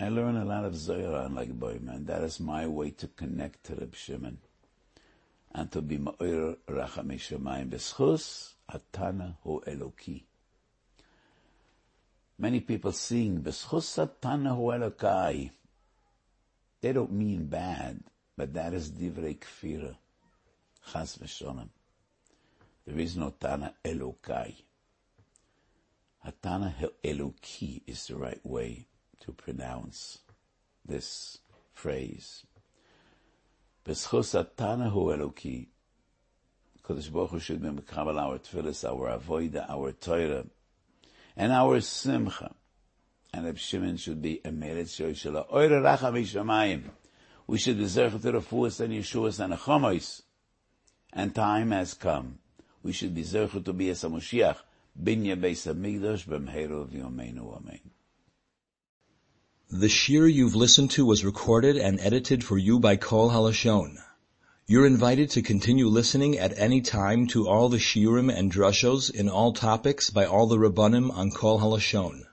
I 0.00 0.08
learn 0.08 0.36
a 0.36 0.44
lot 0.44 0.64
of 0.64 0.74
Zohar 0.74 1.22
on 1.22 1.36
like 1.36 1.52
Boyman. 1.52 2.06
That 2.06 2.24
is 2.24 2.40
my 2.40 2.66
way 2.66 2.90
to 2.90 3.06
connect 3.06 3.62
to 3.66 3.76
Reb 3.76 3.94
Shimon 3.94 4.38
and 5.54 5.70
to 5.70 5.80
be 5.80 5.98
Ma'ir 5.98 6.56
Rachamei 6.68 7.20
Shemayim 7.20 7.68
B'schus 7.68 8.54
Atana 8.68 9.36
Hu 9.44 9.62
Eloki. 9.68 10.22
Many 12.40 12.58
people 12.58 12.90
sing 12.90 13.40
B'schus 13.40 14.04
Atana 14.04 14.56
Hu 14.56 14.62
Elokai. 14.72 15.52
They 16.80 16.92
don't 16.92 17.12
mean 17.12 17.46
bad, 17.46 18.00
but 18.36 18.52
that 18.54 18.74
is 18.74 18.90
Divrei 18.90 19.38
Kfira. 19.38 19.94
Chas 20.92 21.18
v'shonim. 21.18 21.68
There 22.86 22.98
is 22.98 23.16
no 23.16 23.30
Tana 23.30 23.74
Elokai. 23.84 24.54
Hatana 26.26 26.74
Eloki 27.04 27.82
is 27.86 28.06
the 28.06 28.16
right 28.16 28.44
way 28.44 28.86
to 29.20 29.32
pronounce 29.32 30.18
this 30.84 31.38
phrase. 31.72 32.44
B'schus 33.86 34.44
Hatana 34.44 34.90
Hu 34.90 35.06
Eloki. 35.06 35.68
Kodesh 36.82 37.12
Baruch 37.12 37.40
should 37.42 37.62
be 37.62 37.68
our 37.68 38.38
tefillas, 38.38 38.88
our 38.88 39.16
avoida, 39.16 39.70
our 39.70 39.92
Torah, 39.92 40.44
and 41.36 41.52
our 41.52 41.80
simcha. 41.80 42.54
And 43.32 43.44
Reb 43.46 43.58
Shimon 43.58 43.96
should 43.96 44.20
be 44.20 44.40
a 44.44 44.50
meretz 44.50 44.98
shoyshela. 44.98 45.48
Oire 45.52 45.80
racha 45.80 46.10
mishamayim. 46.10 46.82
We 47.46 47.58
should 47.58 47.78
deserve 47.78 48.20
to 48.22 48.32
the 48.32 48.40
fullest 48.40 48.80
and 48.80 48.92
Yeshua's 48.92 49.38
and 49.38 49.52
a 49.52 49.56
And 51.12 51.34
time 51.34 51.70
has 51.72 51.94
come. 51.94 52.38
We 52.82 52.92
should 52.92 53.14
be 53.14 53.24
to 53.24 53.72
be 53.72 53.90
as 53.90 54.04
a 54.04 54.08
Moshiach. 54.08 54.56
Binya 55.00 55.36
Beis 55.40 55.66
v'yomeinu 55.66 57.56
amen. 57.56 57.80
The 59.70 59.86
shiur 59.86 60.32
you've 60.32 60.56
listened 60.56 60.90
to 60.92 61.06
was 61.06 61.24
recorded 61.24 61.76
and 61.76 62.00
edited 62.00 62.42
for 62.42 62.58
you 62.58 62.80
by 62.80 62.96
Kol 62.96 63.30
Halashon. 63.30 63.98
You're 64.66 64.86
invited 64.86 65.30
to 65.30 65.42
continue 65.42 65.86
listening 65.86 66.38
at 66.38 66.58
any 66.58 66.80
time 66.80 67.26
to 67.28 67.48
all 67.48 67.68
the 67.68 67.78
shiurim 67.78 68.32
and 68.32 68.52
drushos 68.52 69.10
in 69.10 69.28
all 69.28 69.52
topics 69.52 70.10
by 70.10 70.26
all 70.26 70.46
the 70.46 70.58
rabbanim 70.58 71.10
on 71.10 71.30
Kol 71.30 71.60
Halashon. 71.60 72.24